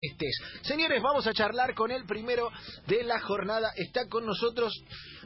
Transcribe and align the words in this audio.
estés. 0.00 0.36
Señores, 0.62 1.02
vamos 1.02 1.26
a 1.26 1.32
charlar 1.32 1.74
con 1.74 1.90
el 1.90 2.04
primero 2.04 2.50
de 2.86 3.02
la 3.02 3.20
jornada. 3.20 3.70
Está 3.76 4.06
con 4.08 4.24
nosotros, 4.24 4.72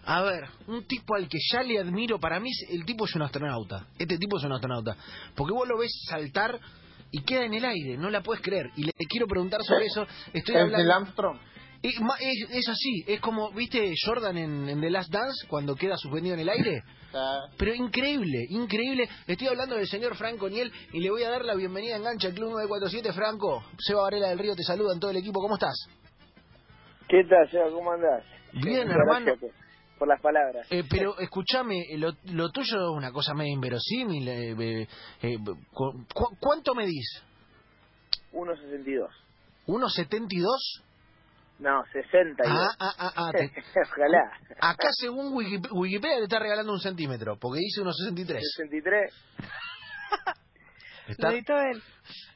a 0.04 0.22
ver, 0.22 0.44
un 0.66 0.86
tipo 0.86 1.14
al 1.14 1.28
que 1.28 1.38
ya 1.52 1.62
le 1.62 1.78
admiro. 1.78 2.18
Para 2.18 2.40
mí, 2.40 2.50
el 2.70 2.84
tipo 2.84 3.04
es 3.04 3.14
un 3.14 3.22
astronauta. 3.22 3.86
Este 3.98 4.16
tipo 4.18 4.38
es 4.38 4.44
un 4.44 4.52
astronauta. 4.52 4.96
Porque 5.34 5.52
vos 5.52 5.68
lo 5.68 5.78
ves 5.78 5.92
saltar 6.08 6.58
y 7.10 7.22
queda 7.22 7.44
en 7.44 7.54
el 7.54 7.64
aire, 7.64 7.96
no 7.98 8.08
la 8.08 8.22
puedes 8.22 8.42
creer. 8.42 8.70
Y 8.76 8.84
le 8.84 8.92
quiero 9.08 9.26
preguntar 9.26 9.60
sobre 9.62 9.86
eso. 9.86 10.06
Estoy 10.32 10.54
¿Es 10.56 10.62
hablando. 10.62 10.78
del 10.78 10.90
Armstrong? 10.90 11.38
Es, 11.82 12.00
ma- 12.00 12.16
es- 12.20 12.48
es 12.50 12.68
así, 12.68 13.04
es 13.08 13.20
como, 13.20 13.50
¿viste 13.52 13.92
Jordan 14.06 14.36
en, 14.36 14.68
en 14.68 14.80
The 14.80 14.88
Last 14.90 15.10
Dance 15.12 15.46
cuando 15.48 15.74
queda 15.74 15.96
suspendido 15.96 16.34
en 16.34 16.40
el 16.40 16.48
aire? 16.48 16.82
Ah, 17.12 17.40
Pero 17.58 17.74
increíble, 17.74 18.46
increíble. 18.50 19.08
Estoy 19.26 19.48
hablando 19.48 19.74
del 19.74 19.88
señor 19.88 20.14
Franco 20.14 20.48
Niel 20.48 20.70
y 20.92 21.00
le 21.00 21.10
voy 21.10 21.24
a 21.24 21.30
dar 21.30 21.44
la 21.44 21.54
bienvenida 21.56 21.94
a 21.94 21.98
Engancha 21.98 22.28
al 22.28 22.34
Club 22.34 22.50
947. 22.52 23.12
Franco, 23.12 23.64
Seba 23.78 24.02
Varela 24.02 24.28
del 24.28 24.38
Río 24.38 24.54
te 24.54 24.62
saluda 24.62 24.94
en 24.94 25.00
todo 25.00 25.10
el 25.10 25.16
equipo. 25.16 25.40
¿Cómo 25.40 25.54
estás? 25.54 25.74
¿Qué 27.08 27.24
tal, 27.24 27.50
Seba? 27.50 27.70
¿Cómo 27.70 27.90
andás? 27.90 28.24
Bien, 28.52 28.88
hermano. 28.88 29.32
Por, 29.98 30.08
las 30.08 30.20
palabras. 30.20 30.66
Eh, 30.70 30.84
pero 30.88 31.18
escúchame, 31.18 31.84
lo, 31.96 32.12
lo 32.32 32.50
tuyo 32.50 32.76
es 32.76 32.96
una 32.96 33.12
cosa 33.12 33.34
medio 33.34 33.52
inverosímil. 33.52 34.28
eh, 34.28 34.50
eh, 34.58 34.88
eh, 35.22 35.36
cu- 35.72 36.06
¿Cuánto 36.40 36.74
medís? 36.74 37.22
1.62. 38.32 39.08
¿1,72? 39.66 40.82
No, 41.62 41.84
62. 41.92 42.44
Ah, 42.50 42.74
ah, 42.80 42.92
ah, 42.98 43.12
ah, 43.14 43.30
te- 43.32 43.52
Ojalá. 43.86 44.32
Acá 44.60 44.88
según 44.90 45.32
Wiki- 45.32 45.60
Wikipedia 45.70 46.16
te 46.18 46.24
está 46.24 46.40
regalando 46.40 46.72
un 46.72 46.80
centímetro, 46.80 47.38
porque 47.38 47.60
dice 47.60 47.80
1,63. 47.82 48.40
63. 48.40 49.14
Está, 51.08 51.28
Lo 51.30 51.34
editó 51.34 51.52
él. 51.58 51.82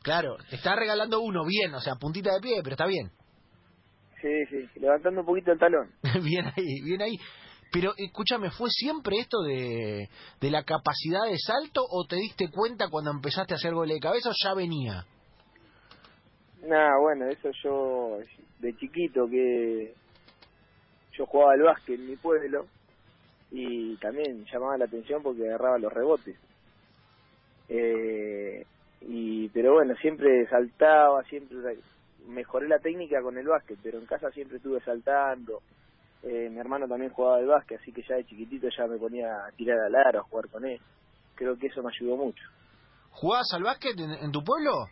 claro, 0.02 0.36
te 0.48 0.56
está 0.56 0.74
regalando 0.76 1.20
uno 1.20 1.44
bien, 1.44 1.74
o 1.74 1.80
sea, 1.80 1.94
puntita 1.96 2.32
de 2.34 2.40
pie, 2.40 2.60
pero 2.62 2.74
está 2.74 2.86
bien. 2.86 3.10
Sí, 4.22 4.46
sí. 4.50 4.80
Levantando 4.80 5.20
un 5.20 5.26
poquito 5.26 5.52
el 5.52 5.58
talón. 5.58 5.90
bien 6.22 6.46
ahí, 6.46 6.80
bien 6.84 7.02
ahí. 7.02 7.16
Pero 7.73 7.92
escúchame, 7.96 8.51
¿fue 8.51 8.70
siempre 8.70 9.18
esto 9.18 9.42
de, 9.42 10.08
de 10.40 10.51
la 10.51 10.62
capacidad 10.62 11.24
de 11.29 11.36
salto 11.38 11.82
o 11.88 12.06
te 12.08 12.16
diste 12.16 12.48
cuenta 12.51 12.88
cuando 12.88 13.10
empezaste 13.10 13.54
a 13.54 13.56
hacer 13.56 13.74
goles 13.74 13.95
de 13.96 14.01
cabeza 14.01 14.30
o 14.30 14.32
ya 14.40 14.54
venía? 14.54 15.04
Nada, 16.62 16.99
bueno, 17.01 17.26
eso 17.26 17.51
yo 17.62 18.18
de 18.60 18.76
chiquito 18.76 19.29
que 19.29 19.95
yo 21.13 21.26
jugaba 21.26 21.52
al 21.52 21.63
básquet 21.63 21.98
en 21.98 22.09
mi 22.09 22.16
pueblo 22.16 22.66
y 23.51 23.96
también 23.96 24.45
llamaba 24.52 24.79
la 24.79 24.87
atención 24.87 25.23
porque 25.23 25.46
agarraba 25.46 25.79
los 25.79 25.93
rebotes. 25.93 26.37
Eh, 27.68 28.65
y 29.02 29.48
pero 29.51 29.74
bueno, 29.74 29.95
siempre 29.96 30.46
saltaba, 30.48 31.23
siempre 31.24 31.79
mejoré 32.26 32.68
la 32.68 32.79
técnica 32.79 33.23
con 33.23 33.38
el 33.38 33.46
básquet, 33.46 33.79
pero 33.82 33.98
en 33.98 34.07
casa 34.07 34.30
siempre 34.30 34.57
estuve 34.57 34.80
saltando. 34.80 35.60
Eh, 36.23 36.48
mi 36.51 36.59
hermano 36.59 36.88
también 36.88 37.13
jugaba 37.13 37.37
al 37.37 37.46
básquet, 37.46 37.80
así 37.80 37.93
que 37.93 38.02
ya 38.02 38.16
de 38.16 38.24
chiquitito 38.24 38.68
ya 38.76 38.87
me 38.87 38.98
ponía 38.98 39.26
a 39.46 39.52
tirar 39.52 39.79
al 39.79 39.95
aro, 39.95 40.20
a 40.20 40.24
jugar 40.24 40.48
con 40.48 40.65
él. 40.65 40.80
Creo 41.35 41.57
que 41.57 41.68
eso 41.68 41.82
me 41.82 41.91
ayudó 41.95 42.16
mucho. 42.16 42.43
¿Jugabas 43.10 43.52
al 43.52 43.63
básquet 43.63 43.98
en, 43.98 44.10
en 44.10 44.32
tu 44.32 44.43
pueblo? 44.43 44.88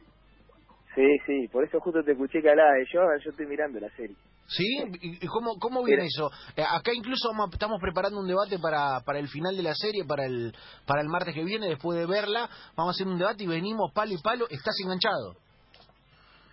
Sí, 0.95 1.07
sí, 1.27 1.49
por 1.49 1.65
eso 1.65 1.81
justo 1.81 2.03
te 2.05 2.13
escuché 2.13 2.41
que 2.41 2.51
hablabas 2.51 2.75
de 2.75 2.85
yo, 2.93 3.01
yo 3.25 3.31
estoy 3.31 3.47
mirando 3.47 3.81
la 3.81 3.89
serie. 3.97 4.15
¿Sí? 4.47 4.65
¿Y 5.01 5.27
cómo, 5.27 5.59
cómo 5.59 5.83
viene 5.83 6.05
eso? 6.05 6.31
Eh, 6.57 6.63
acá 6.63 6.93
incluso 6.95 7.31
vamos- 7.31 7.51
estamos 7.53 7.81
preparando 7.81 8.21
un 8.21 8.29
debate 8.29 8.59
para, 8.61 9.01
para 9.05 9.19
el 9.19 9.27
final 9.29 9.57
de 9.57 9.63
la 9.63 9.75
serie, 9.75 10.05
para 10.07 10.27
el, 10.27 10.55
para 10.87 11.01
el 11.01 11.09
martes 11.09 11.35
que 11.35 11.43
viene, 11.43 11.67
después 11.69 11.99
de 11.99 12.07
verla. 12.07 12.49
Vamos 12.77 12.93
a 12.93 12.95
hacer 12.95 13.07
un 13.09 13.19
debate 13.19 13.45
y 13.45 13.47
venimos 13.49 13.91
palo 13.93 14.13
y 14.13 14.19
palo. 14.23 14.47
¿Estás 14.51 14.75
enganchado? 14.85 15.35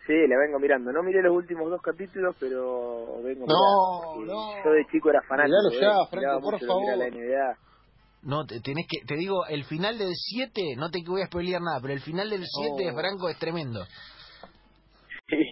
Sí, 0.07 0.13
la 0.27 0.37
vengo 0.39 0.57
mirando. 0.59 0.91
No 0.91 1.03
miré 1.03 1.21
los 1.21 1.35
últimos 1.35 1.69
dos 1.69 1.81
capítulos, 1.81 2.35
pero 2.39 3.21
vengo 3.23 3.45
No, 3.45 4.19
mirando. 4.21 4.33
no. 4.33 4.63
Yo 4.65 4.71
de 4.71 4.85
chico 4.91 5.09
era 5.11 5.21
fanático. 5.27 5.55
Miralo 5.69 5.79
ya, 6.03 6.09
Franco, 6.09 6.41
por 6.41 6.59
favor. 6.59 6.97
la 6.97 7.05
NBA. 7.07 7.57
No, 8.23 8.45
te, 8.45 8.59
tenés 8.61 8.85
que, 8.87 9.05
te 9.05 9.15
digo, 9.15 9.45
el 9.47 9.63
final 9.65 9.97
del 9.97 10.11
7, 10.13 10.75
no 10.77 10.89
te 10.91 10.99
voy 11.07 11.21
a 11.23 11.25
spoilear 11.25 11.59
nada, 11.61 11.79
pero 11.81 11.93
el 11.93 12.01
final 12.01 12.29
del 12.29 12.43
7 12.45 12.83
de 12.83 12.91
Oh. 12.91 12.95
Franco 12.95 13.29
es 13.29 13.37
tremendo. 13.39 13.83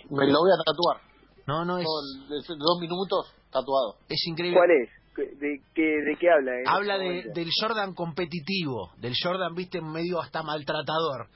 Me 0.09 0.27
lo 0.27 0.39
voy 0.39 0.51
a 0.51 0.57
tatuar. 0.65 1.01
No, 1.47 1.65
no 1.65 1.77
es, 1.77 1.85
Todo 1.85 2.57
dos 2.57 2.79
minutos 2.79 3.33
tatuado. 3.51 3.95
es 4.07 4.21
increíble. 4.27 4.57
¿Cuál 4.59 4.71
es? 4.71 4.89
¿Qué- 5.15 5.35
¿De 5.35 5.61
qué, 5.73 5.81
de 5.81 6.15
qué 6.19 6.29
habla? 6.29 6.51
en 6.59 6.67
Habla 6.67 6.97
de, 6.97 7.23
del 7.33 7.49
Jordan 7.59 7.93
competitivo, 7.93 8.91
del 8.97 9.13
Jordan, 9.21 9.53
viste, 9.55 9.81
medio 9.81 10.21
hasta 10.21 10.43
maltratador. 10.43 11.27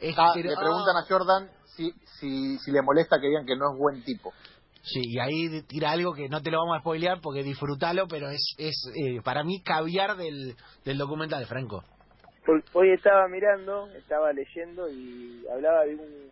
Es- 0.00 0.14
Ah, 0.18 0.32
le 0.36 0.42
preguntan 0.42 0.96
a 0.96 1.06
Jordan 1.08 1.50
si, 1.76 1.90
si, 2.20 2.58
si 2.58 2.70
le 2.70 2.82
molesta 2.82 3.18
que 3.20 3.28
digan 3.28 3.46
que 3.46 3.56
no 3.56 3.72
es 3.72 3.78
buen 3.78 4.02
tipo. 4.04 4.32
Sí, 4.84 5.00
y 5.04 5.18
ahí 5.20 5.62
tira 5.68 5.92
algo 5.92 6.12
que 6.12 6.28
no 6.28 6.42
te 6.42 6.50
lo 6.50 6.58
vamos 6.58 6.76
a 6.76 6.80
spoilear 6.80 7.20
porque 7.22 7.42
disfrútalo, 7.44 8.08
pero 8.08 8.28
es, 8.30 8.42
es 8.58 8.74
eh, 8.96 9.20
para 9.22 9.44
mí 9.44 9.62
caviar 9.62 10.16
del, 10.16 10.56
del 10.84 10.98
documental, 10.98 11.46
Franco. 11.46 11.84
Hoy- 12.48 12.64
Hoy 12.74 12.90
estaba 12.92 13.28
mirando, 13.28 13.86
estaba 13.94 14.32
leyendo 14.32 14.88
y 14.90 15.44
hablaba 15.52 15.84
de 15.84 15.94
un 15.94 16.30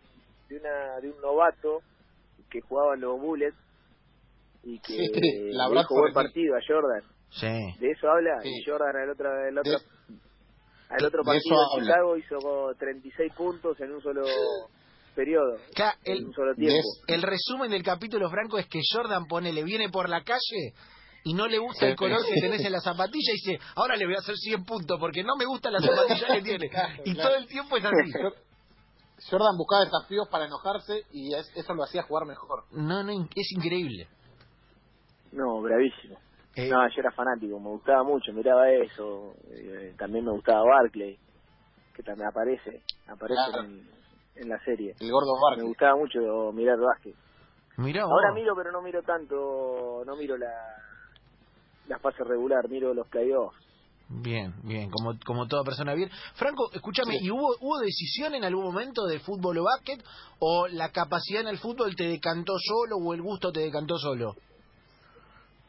de 0.49 0.57
una 0.57 0.99
de 1.01 1.09
un 1.09 1.21
novato 1.21 1.79
que 2.51 2.61
jugaba 2.61 2.93
en 2.95 3.01
los 3.01 3.19
Bullets 3.19 3.57
y 4.63 4.79
que 4.79 4.93
Sí, 4.93 5.07
le 5.13 5.53
la 5.53 5.69
dijo 5.69 5.95
buen 5.95 6.13
partido 6.13 6.55
a 6.55 6.59
Jordan. 6.67 7.01
Sí. 7.31 7.79
De 7.79 7.91
eso 7.91 8.09
habla 8.09 8.39
Sí. 8.43 8.49
y 8.49 8.63
Jordan 8.69 8.95
al 8.95 9.09
otro 9.09 9.29
al 9.31 9.57
otro 9.57 9.71
De- 9.71 10.15
al 10.89 11.05
otro 11.05 11.21
de 11.23 11.25
partido 11.25 11.55
en 11.55 11.81
habla. 11.81 11.93
Chicago 11.93 12.17
hizo 12.17 12.75
36 12.77 13.33
puntos 13.33 13.79
en 13.79 13.93
un 13.93 14.01
solo 14.01 14.23
periodo, 15.15 15.57
Claro, 15.73 15.97
en 16.03 16.17
el, 16.17 16.25
un 16.25 16.33
solo 16.33 16.53
tiempo. 16.55 16.87
El 17.07 17.21
resumen 17.21 17.71
del 17.71 17.83
capítulo, 17.83 18.29
Franco, 18.29 18.57
es 18.57 18.67
que 18.67 18.79
Jordan 18.93 19.25
pone, 19.27 19.51
le 19.53 19.63
viene 19.63 19.89
por 19.89 20.07
la 20.09 20.21
calle 20.23 20.73
y 21.23 21.33
no 21.33 21.47
le 21.47 21.57
gusta 21.59 21.87
el 21.87 21.95
color 21.95 22.19
que 22.25 22.39
tenés 22.41 22.63
en 22.65 22.71
la 22.73 22.81
zapatilla 22.81 23.31
y 23.31 23.35
dice, 23.35 23.59
ahora 23.75 23.95
le 23.95 24.05
voy 24.05 24.15
a 24.15 24.19
hacer 24.19 24.35
100 24.35 24.63
puntos 24.65 24.97
porque 24.99 25.23
no 25.23 25.35
me 25.37 25.45
gusta 25.45 25.69
la 25.71 25.79
zapatilla 25.79 26.27
que 26.35 26.41
tiene. 26.41 26.69
Y 27.05 27.13
claro. 27.13 27.29
todo 27.29 27.37
el 27.39 27.47
tiempo 27.47 27.77
es 27.77 27.85
así. 27.85 28.11
Jordan 29.29 29.57
buscaba 29.57 29.85
desafíos 29.85 30.27
para 30.29 30.45
enojarse 30.45 31.05
y 31.11 31.33
es- 31.35 31.51
eso 31.55 31.73
lo 31.73 31.83
hacía 31.83 32.03
jugar 32.03 32.25
mejor. 32.25 32.63
No, 32.71 33.03
no, 33.03 33.11
es 33.35 33.51
increíble. 33.51 34.07
No, 35.31 35.61
bravísimo. 35.61 36.17
Eh, 36.55 36.69
No, 36.69 36.77
yo 36.89 36.99
era 36.99 37.11
fanático, 37.11 37.59
me 37.59 37.69
gustaba 37.69 38.03
mucho, 38.03 38.33
miraba 38.33 38.69
eso. 38.71 39.33
eh, 39.51 39.93
también 39.97 40.25
me 40.25 40.31
gustaba 40.31 40.63
Barclay, 40.65 41.17
que 41.95 42.03
también 42.03 42.27
aparece, 42.27 42.83
aparece 43.07 43.39
Claro. 43.51 43.63
en, 43.67 43.87
en 44.35 44.49
la 44.49 44.59
serie. 44.65 44.93
El 44.99 45.11
gordo 45.11 45.33
Me 45.35 45.41
Barkley. 45.41 45.67
gustaba 45.67 45.95
mucho 45.95 46.51
mirar 46.53 46.77
básquet. 46.79 47.15
mirá. 47.77 48.03
Ahora 48.03 48.33
miro, 48.33 48.53
pero 48.55 48.71
no 48.71 48.81
miro 48.81 49.01
tanto, 49.03 50.03
no 50.05 50.15
miro 50.17 50.37
la 50.37 50.51
la 51.87 51.99
fase 51.99 52.23
regular, 52.23 52.69
miro 52.69 52.93
los 52.93 53.07
playoffs. 53.07 53.57
Bien, 54.13 54.53
bien, 54.63 54.89
como, 54.89 55.13
como 55.25 55.47
toda 55.47 55.63
persona 55.63 55.93
bien. 55.93 56.09
Franco, 56.35 56.69
escúchame, 56.73 57.13
Sí. 57.17 57.25
¿y 57.27 57.31
hubo, 57.31 57.55
hubo 57.61 57.79
decisión 57.79 58.35
en 58.35 58.43
algún 58.43 58.65
momento 58.65 59.05
de 59.05 59.19
fútbol 59.19 59.59
o 59.59 59.63
básquet? 59.63 60.03
¿O 60.39 60.67
la 60.67 60.89
capacidad 60.89 61.41
en 61.41 61.47
el 61.47 61.59
fútbol 61.59 61.95
te 61.95 62.03
decantó 62.07 62.53
solo 62.59 62.97
o 62.97 63.13
el 63.13 63.21
gusto 63.21 63.51
te 63.51 63.61
decantó 63.61 63.97
solo? 63.97 64.35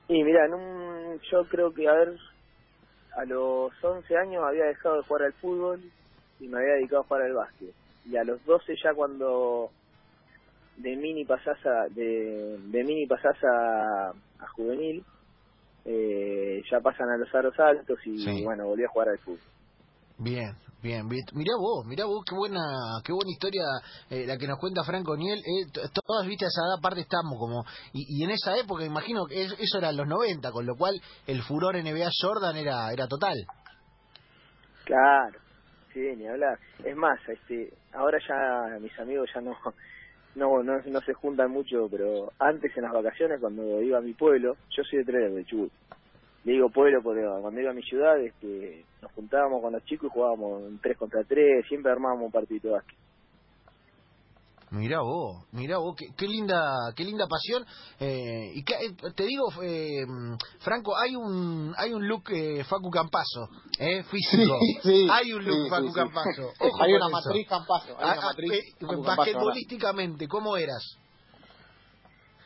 Y 0.09 0.23
mira, 0.25 0.47
en 0.47 0.55
un, 0.55 1.21
yo 1.31 1.45
creo 1.49 1.73
que, 1.73 1.89
a 1.89 1.93
ver, 1.93 2.19
a 3.17 3.25
los 3.27 3.73
11 3.83 4.17
años 4.17 4.43
había 4.45 4.65
dejado 4.65 4.97
de 4.97 5.03
jugar 5.05 5.23
al 5.25 5.33
fútbol 5.35 5.81
y 6.41 6.49
me 6.49 6.59
había 6.59 6.75
dedicado 6.75 7.03
a 7.03 7.05
jugar 7.05 7.23
al 7.23 7.35
básquet. 7.35 7.75
Y 8.07 8.17
a 8.17 8.25
los 8.25 8.45
12 8.45 8.75
ya 8.83 8.93
cuando 8.95 9.71
de 10.77 10.97
mini 10.97 11.25
pasás 11.25 11.59
a, 11.65 11.87
de, 11.91 12.59
de 12.59 12.85
mini 12.85 13.07
pasás 13.07 13.37
a, 13.45 14.11
a 14.11 14.49
juvenil, 14.57 15.05
eh, 15.85 16.63
ya 16.71 16.81
pasan 16.81 17.09
a 17.11 17.17
los 17.19 17.35
aros 17.35 17.59
altos 17.59 17.99
y 18.07 18.19
Sí. 18.19 18.45
bueno, 18.45 18.67
volví 18.67 18.85
a 18.85 18.89
jugar 18.89 19.09
al 19.09 19.19
fútbol. 19.19 19.41
Bien, 20.19 20.55
bien, 20.83 21.09
bien. 21.09 21.25
Mirá 21.35 21.55
vos, 21.59 21.85
mirá 21.87 22.05
vos, 22.05 22.23
qué 22.29 22.37
buena, 22.37 22.61
qué 23.05 23.13
buena 23.13 23.31
historia 23.31 23.63
eh, 24.09 24.25
la 24.27 24.37
que 24.37 24.47
nos 24.47 24.59
cuenta 24.59 24.85
Franco 24.85 25.17
Niel. 25.17 25.39
Eh, 25.41 25.67
todas, 26.07 26.27
viste, 26.29 26.45
a 26.45 26.49
esa 26.49 26.61
edad 26.63 26.79
aparte 26.79 27.01
estamos 27.01 27.37
como... 27.39 27.65
Y, 27.93 28.21
y 28.21 28.25
en 28.25 28.31
esa 28.31 28.57
época, 28.57 28.85
imagino 28.85 29.25
que 29.27 29.43
es- 29.43 29.57
eso 29.59 29.79
era 29.79 29.91
en 29.91 29.97
los 29.97 30.07
90, 30.07 30.53
con 30.53 30.65
lo 30.67 30.77
cual 30.77 31.01
el 31.27 31.43
furor 31.43 31.75
NBA 31.77 32.09
Jordan 32.21 32.57
era, 32.57 32.93
era 32.93 33.09
total. 33.09 33.35
Claro, 34.85 35.39
sí, 35.93 36.01
ni 36.17 36.27
hablar. 36.29 36.59
Es 36.85 36.97
más, 36.97 37.19
este, 37.29 37.73
ahora 37.95 38.19
ya 38.29 38.79
mis 38.81 38.97
amigos 39.01 39.29
ya 39.35 39.41
no, 39.41 39.53
no, 40.35 40.63
no, 40.63 40.81
no 40.85 41.01
se 41.01 41.15
juntan 41.15 41.51
mucho, 41.51 41.89
pero 41.91 42.33
antes 42.39 42.77
en 42.77 42.85
las 42.85 42.93
vacaciones 42.93 43.41
cuando 43.41 43.83
iba 43.83 43.99
a 43.99 44.03
mi 44.03 44.15
pueblo, 44.15 44.57
yo 44.71 44.83
soy 44.85 45.01
de 45.01 45.05
Tres 45.05 45.35
de 45.35 45.45
Chubut. 45.45 45.73
Le 46.45 46.53
digo 46.53 46.71
pueblo 46.71 47.01
porque 47.03 47.23
cuando 47.41 47.61
iba 47.61 47.71
a 47.71 47.75
mi 47.75 47.83
ciudad 47.83 48.19
este, 48.21 48.85
nos 49.01 49.13
juntábamos 49.13 49.63
con 49.63 49.73
los 49.73 49.85
chicos 49.85 50.11
y 50.11 50.15
jugábamos 50.15 50.63
en 50.65 50.79
3 50.79 50.97
contra 50.97 51.23
3, 51.23 51.67
siempre 51.67 51.93
armábamos 51.93 52.27
un 52.27 52.33
partido 52.33 52.61
de 52.63 52.71
básquet. 52.71 53.02
Mirá 54.75 55.01
vos, 55.03 55.45
mirá 55.53 55.77
vos, 55.77 55.95
qué, 55.99 56.07
qué 56.17 56.27
linda, 56.27 56.65
qué 56.97 57.05
linda 57.05 57.27
pasión. 57.29 57.63
Eh, 58.01 58.53
y 58.55 58.65
que, 58.65 58.73
eh, 58.73 58.95
te 59.15 59.25
digo, 59.25 59.45
eh, 59.63 60.03
Franco, 60.61 60.97
hay 60.97 61.15
un, 61.15 61.75
hay 61.77 61.93
un 61.93 62.09
look 62.09 62.25
eh, 62.33 62.65
Facu 62.65 62.89
Campazo, 62.91 63.51
eh, 63.79 64.03
físico. 64.05 64.59
Sí, 64.61 64.79
sí, 64.83 65.09
hay 65.13 65.31
un 65.35 65.45
look 65.45 65.65
sí, 65.65 65.69
Facu 65.69 65.83
sí, 65.83 65.89
sí. 65.91 65.95
Campazo. 65.95 66.43
Ojo 66.61 66.83
Hay 66.83 66.93
una 66.95 67.07
eso. 67.07 67.11
matriz 67.11 67.49
Campazo. 67.49 67.99
Hay 67.99 68.05
Ah, 68.09 68.13
una 68.15 68.23
ah, 68.23 68.25
matriz 68.25 68.53
eh, 68.53 68.63
Facu 68.81 68.87
Campazo, 68.95 69.17
basquetbolísticamente, 69.19 70.27
¿cómo 70.29 70.57
eras? 70.57 70.97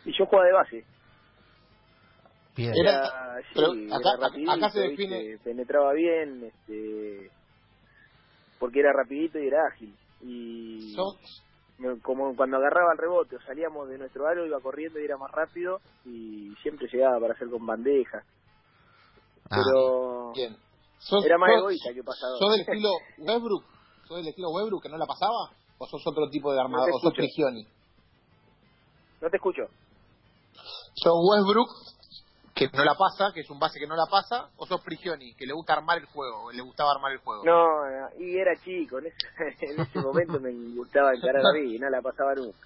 Y 0.05 0.11
yo 0.19 0.27
jugaba 0.27 0.47
de 0.47 0.53
base. 0.53 0.85
Bien. 2.57 2.73
Era- 2.75 2.91
Era, 2.91 3.37
sí, 3.43 3.53
pero 3.55 3.69
acá- 3.95 4.09
acá- 4.15 4.17
rapidito, 4.29 4.51
acá 4.51 4.71
se 4.71 4.89
¿viste? 4.89 5.05
define- 5.05 5.39
penetraba 5.45 5.93
bien, 5.93 6.43
este, 6.45 7.31
porque 8.59 8.81
era 8.81 8.93
rapidito 8.93 9.39
y 9.39 9.47
era 9.47 9.59
ágil. 9.73 9.95
Y 10.23 10.97
como 12.03 12.35
cuando 12.37 12.57
agarraba 12.57 12.93
el 12.93 12.99
rebote 12.99 13.37
o 13.37 13.41
salíamos 13.43 13.89
de 13.89 13.99
nuestro 13.99 14.27
aro, 14.27 14.47
iba 14.47 14.61
corriendo 14.61 14.99
y 15.01 15.05
era 15.05 15.17
más 15.19 15.31
rápido 15.31 15.81
y 16.05 16.55
siempre 16.63 16.89
llegaba 16.93 17.21
para 17.21 17.35
hacer 17.35 17.51
con 17.51 17.67
bandeja. 17.67 18.23
Ah, 19.51 19.61
Pero 19.65 20.33
Bien. 20.33 20.57
¿Sos, 20.99 21.25
era 21.25 21.37
más 21.39 21.51
sos- 21.51 21.59
egoísta 21.61 21.93
que 21.95 22.03
pasador. 22.03 22.39
¿Sos 22.39 22.51
del 22.53 22.61
estilo 22.67 22.91
Westbrook? 23.19 23.65
¿Sos 24.09 24.17
del 24.19 24.29
estilo 24.29 24.51
Westbrook 24.51 24.83
que 24.83 24.89
no 24.89 24.97
la 24.97 25.07
pasaba? 25.07 25.51
¿O 25.79 25.87
sos 25.87 26.03
otro 26.07 26.29
tipo 26.31 26.53
de 26.53 26.61
armador? 26.61 26.89
¿O 26.95 26.99
sos. 27.01 27.13
Prigioni? 27.15 27.67
no 29.21 29.29
te 29.31 29.37
escucho. 29.37 29.63
¿Sos 30.95 31.15
Westbrook 31.31 31.69
que 32.57 32.71
no 32.73 32.85
la 32.85 32.95
pasa, 32.95 33.33
que 33.35 33.41
es 33.41 33.51
un 33.51 33.59
base 33.59 33.79
que 33.79 33.87
no 33.87 33.95
la 33.95 34.07
pasa? 34.11 34.49
¿O 34.57 34.65
sos 34.65 34.81
Prigioni 34.81 35.35
que 35.35 35.45
le 35.45 35.53
gusta 35.53 35.75
armar 35.75 35.99
el 35.99 36.07
juego? 36.07 36.51
Le 36.51 36.63
gustaba 36.63 36.93
armar 36.93 37.13
el 37.13 37.19
juego. 37.19 37.45
No, 37.45 37.85
no, 37.85 38.09
y 38.19 38.39
era 38.39 38.57
chico, 38.65 38.99
en 38.99 39.09
ese, 39.09 39.29
en 39.73 39.81
ese 39.81 40.01
momento 40.01 40.41
me 40.41 40.51
gustaba 40.75 41.13
encarar 41.13 41.45
a 41.45 41.53
mí 41.53 41.75
y 41.75 41.79
no 41.79 41.91
la 41.91 42.01
pasaba 42.01 42.35
nunca. 42.35 42.57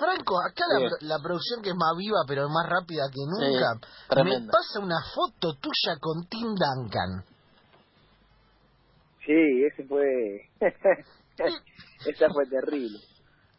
Franco, 0.00 0.40
acá 0.40 0.64
la, 0.72 0.88
la 1.00 1.22
producción 1.22 1.60
que 1.60 1.70
es 1.70 1.76
más 1.76 1.94
viva 1.98 2.20
pero 2.26 2.48
más 2.48 2.66
rápida 2.66 3.04
que 3.12 3.20
nunca, 3.20 4.24
me 4.24 4.46
pasa 4.46 4.80
una 4.80 5.02
foto 5.14 5.52
tuya 5.60 5.98
con 6.00 6.26
Tim 6.26 6.54
Duncan. 6.54 7.24
Sí, 9.26 9.64
ese 9.66 9.84
fue... 9.84 10.48
Esa 12.06 12.28
fue 12.30 12.46
terrible. 12.46 12.98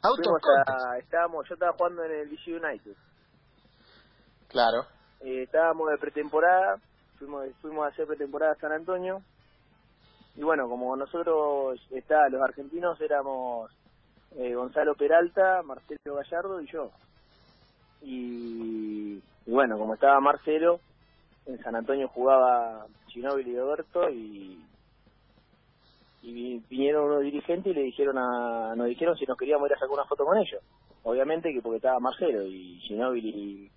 Auto 0.01 0.31
a, 0.65 0.97
estábamos, 0.97 1.45
yo 1.47 1.53
estaba 1.53 1.73
jugando 1.77 2.03
en 2.05 2.11
el 2.21 2.29
DC 2.29 2.55
United. 2.55 2.95
Claro. 4.49 4.85
Eh, 5.21 5.43
estábamos 5.43 5.89
de 5.91 5.97
pretemporada, 5.97 6.77
fuimos, 7.17 7.47
fuimos 7.61 7.85
a 7.85 7.89
hacer 7.89 8.05
pretemporada 8.07 8.53
a 8.53 8.59
San 8.59 8.71
Antonio. 8.71 9.21
Y 10.35 10.41
bueno, 10.43 10.67
como 10.69 10.95
nosotros, 10.95 11.79
está, 11.91 12.29
los 12.29 12.41
argentinos 12.41 12.99
éramos 13.01 13.71
eh, 14.37 14.53
Gonzalo 14.53 14.95
Peralta, 14.95 15.61
Marcelo 15.63 16.15
Gallardo 16.15 16.61
y 16.61 16.71
yo. 16.71 16.91
Y, 18.01 19.21
bueno, 19.45 19.77
como 19.77 19.95
estaba 19.95 20.19
Marcelo, 20.21 20.79
en 21.45 21.61
San 21.61 21.75
Antonio 21.75 22.07
jugaba 22.07 22.85
Ginóbili 23.07 23.51
y 23.51 23.59
Roberto 23.59 24.09
y, 24.09 24.63
y 26.21 26.33
vi- 26.33 26.63
vinieron 26.69 27.05
unos 27.05 27.21
dirigentes 27.23 27.71
y 27.71 27.75
le 27.75 27.81
dijeron 27.83 28.17
a, 28.17 28.75
nos 28.75 28.87
dijeron 28.87 29.17
si 29.17 29.25
nos 29.25 29.37
queríamos 29.37 29.67
ir 29.69 29.73
a 29.75 29.79
sacar 29.79 29.91
una 29.93 30.05
foto 30.05 30.23
con 30.25 30.37
ellos. 30.37 30.61
Obviamente 31.03 31.51
que 31.51 31.61
porque 31.61 31.77
estaba 31.77 31.99
Marcelo 31.99 32.43
y 32.43 32.79
Ginóbili 32.81 33.69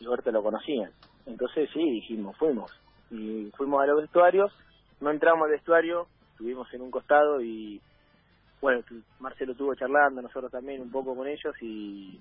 y, 0.00 0.04
Roberto 0.04 0.30
lo 0.30 0.42
conocían. 0.42 0.90
Entonces 1.26 1.68
sí, 1.72 1.82
dijimos, 1.82 2.36
fuimos. 2.36 2.70
Y 3.10 3.50
fuimos 3.56 3.82
a 3.82 3.86
los 3.86 4.02
vestuarios, 4.02 4.52
no 5.00 5.10
entramos 5.10 5.46
al 5.46 5.52
vestuario, 5.52 6.06
estuvimos 6.32 6.72
en 6.74 6.82
un 6.82 6.90
costado 6.90 7.40
y 7.40 7.80
bueno, 8.60 8.82
Marcelo 9.20 9.52
estuvo 9.52 9.74
charlando, 9.74 10.20
nosotros 10.20 10.50
también 10.50 10.80
un 10.80 10.90
poco 10.90 11.14
con 11.14 11.28
ellos 11.28 11.54
y, 11.60 12.20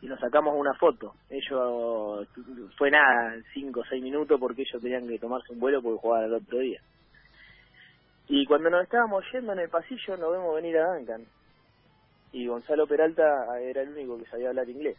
y 0.00 0.06
nos 0.06 0.20
sacamos 0.20 0.54
una 0.56 0.74
foto. 0.74 1.14
Ellos, 1.28 2.28
fue 2.76 2.90
nada, 2.90 3.36
cinco 3.52 3.80
o 3.80 3.84
seis 3.84 4.02
minutos 4.02 4.38
porque 4.38 4.62
ellos 4.62 4.80
tenían 4.82 5.08
que 5.08 5.18
tomarse 5.18 5.52
un 5.52 5.60
vuelo 5.60 5.82
porque 5.82 5.98
jugaban 5.98 6.26
el 6.26 6.34
otro 6.34 6.58
día. 6.58 6.80
Y 8.28 8.46
cuando 8.46 8.70
nos 8.70 8.84
estábamos 8.84 9.24
yendo 9.32 9.52
en 9.52 9.60
el 9.60 9.68
pasillo 9.68 10.16
nos 10.16 10.32
vemos 10.32 10.54
venir 10.54 10.78
a 10.78 10.94
Duncan. 10.94 11.24
Y 12.32 12.46
Gonzalo 12.46 12.86
Peralta 12.86 13.22
era 13.60 13.82
el 13.82 13.90
único 13.90 14.18
que 14.18 14.26
sabía 14.26 14.48
hablar 14.48 14.68
inglés. 14.68 14.96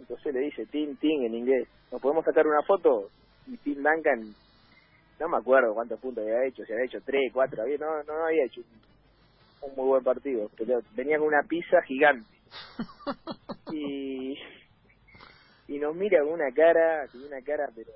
Entonces 0.00 0.34
le 0.34 0.40
dice, 0.40 0.66
Tim, 0.66 0.96
Tim, 0.96 1.22
en 1.24 1.34
inglés, 1.34 1.68
¿nos 1.92 2.00
podemos 2.00 2.24
sacar 2.24 2.46
una 2.46 2.62
foto? 2.62 3.10
Y 3.46 3.56
Tim 3.58 3.82
Duncan, 3.82 4.34
no 5.20 5.28
me 5.28 5.36
acuerdo 5.36 5.74
cuántos 5.74 6.00
puntos 6.00 6.24
había 6.24 6.46
hecho, 6.46 6.64
si 6.64 6.72
había 6.72 6.86
hecho 6.86 7.00
tres, 7.04 7.30
cuatro, 7.32 7.62
había, 7.62 7.76
no, 7.76 8.02
no 8.04 8.26
había 8.26 8.44
hecho 8.46 8.62
un, 8.62 9.70
un 9.70 9.76
muy 9.76 9.88
buen 9.88 10.02
partido, 10.04 10.50
pero 10.56 10.80
venía 10.94 11.18
con 11.18 11.28
una 11.28 11.42
pizza 11.42 11.82
gigante. 11.82 12.26
Y, 13.72 14.36
y 15.68 15.78
nos 15.78 15.94
mira 15.94 16.24
con 16.24 16.32
una 16.32 16.50
cara, 16.50 17.06
con 17.06 17.22
una 17.22 17.40
cara, 17.40 17.70
pero 17.72 17.92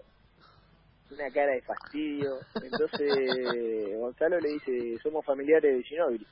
una 1.10 1.30
cara 1.32 1.52
de 1.52 1.62
fastidio. 1.62 2.38
Entonces 2.62 3.98
Gonzalo 3.98 4.38
le 4.38 4.50
dice, 4.50 4.98
somos 5.02 5.24
familiares 5.24 5.76
de 5.76 5.82
Ginóbili. 5.82 6.26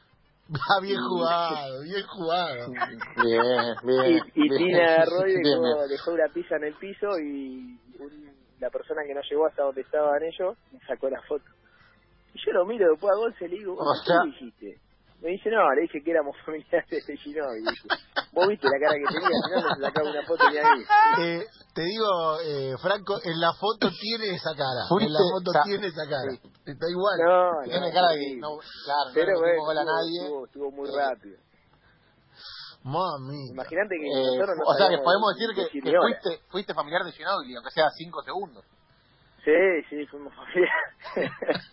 Ah, 0.54 0.80
bien 0.82 1.00
jugado, 1.00 1.80
bien 1.82 2.06
jugado. 2.06 2.70
Bien, 3.16 3.76
bien. 3.84 4.22
y, 4.34 4.44
y 4.44 4.48
bien. 4.48 4.58
Tina 4.58 4.84
agarró 4.94 5.28
y 5.28 5.32
dejó, 5.42 5.88
dejó 5.88 6.10
una 6.12 6.28
pizza 6.32 6.56
en 6.56 6.64
el 6.64 6.74
piso 6.74 7.08
y 7.18 7.78
un- 7.98 8.32
la 8.60 8.70
persona 8.70 9.02
que 9.06 9.14
no 9.14 9.20
llegó 9.28 9.46
hasta 9.46 9.62
donde 9.62 9.80
estaban 9.80 10.22
ellos 10.22 10.56
me 10.72 10.78
sacó 10.86 11.08
la 11.08 11.20
foto. 11.22 11.44
Y 12.34 12.38
yo 12.44 12.52
lo 12.52 12.66
miro 12.66 12.90
después 12.90 13.12
a 13.12 13.16
Gonce 13.18 13.44
y 13.46 13.48
le 13.48 13.56
digo, 13.56 13.76
¿qué 13.76 14.06
sea- 14.06 14.22
dijiste? 14.24 14.78
Me 15.22 15.30
dice, 15.30 15.50
no, 15.50 15.62
le 15.74 15.82
dije 15.82 16.02
que 16.02 16.10
éramos 16.10 16.34
familiares 16.44 16.90
de 16.90 16.96
dije, 16.98 17.40
Vos 18.32 18.48
viste 18.48 18.66
la 18.66 18.78
cara 18.80 18.94
que 18.98 19.06
tenía, 19.06 19.28
si 19.30 19.50
no, 19.54 19.74
se 19.74 19.80
sacaba 19.80 20.10
una 20.10 20.26
foto 20.26 20.50
ni 20.50 20.56
ahí. 20.58 20.82
Eh, 21.20 21.46
te 21.74 21.82
digo, 21.82 22.40
eh, 22.42 22.74
Franco, 22.82 23.20
en 23.22 23.38
la 23.40 23.52
foto 23.54 23.88
tiene 24.00 24.34
esa 24.34 24.50
cara. 24.56 24.82
Fuiste- 24.88 25.06
en 25.06 25.12
la 25.12 25.20
foto 25.30 25.50
tiene 25.64 25.86
esa 25.86 26.04
cara. 26.10 26.32
Está 26.66 26.86
igual. 26.90 27.16
No, 27.22 27.62
Tiene 27.64 27.86
no, 27.88 27.94
cara 27.94 28.08
de 28.12 28.18
sí. 28.18 28.34
que 28.34 28.40
no, 28.40 28.58
claro, 28.58 29.10
Pero 29.14 29.32
no 29.32 29.32
le 29.32 29.40
bueno, 29.40 29.62
gol 29.62 29.78
a 29.78 29.80
estuvo, 29.82 29.96
nadie. 29.96 30.20
estuvo, 30.22 30.44
estuvo 30.46 30.70
muy 30.72 30.88
Eh, 30.88 30.92
rápido. 30.98 31.36
Mami. 32.84 33.50
Imagínate 33.50 33.94
que 33.94 34.06
Eh, 34.10 34.26
nosotros 34.26 34.56
no 34.58 34.64
o 34.66 34.74
sea 34.74 34.88
que 34.90 34.98
podemos 34.98 35.28
decir 35.38 35.48
que, 35.54 35.92
fuiste, 36.02 36.30
fuiste 36.50 36.74
familiar 36.74 37.04
de 37.04 37.12
Ginobili, 37.12 37.54
aunque 37.54 37.70
sea 37.70 37.88
cinco 37.94 38.22
segundos. 38.22 38.64
Sí, 39.44 39.50
sí, 39.90 40.06
fuimos 40.06 40.32
familiares. 40.34 40.72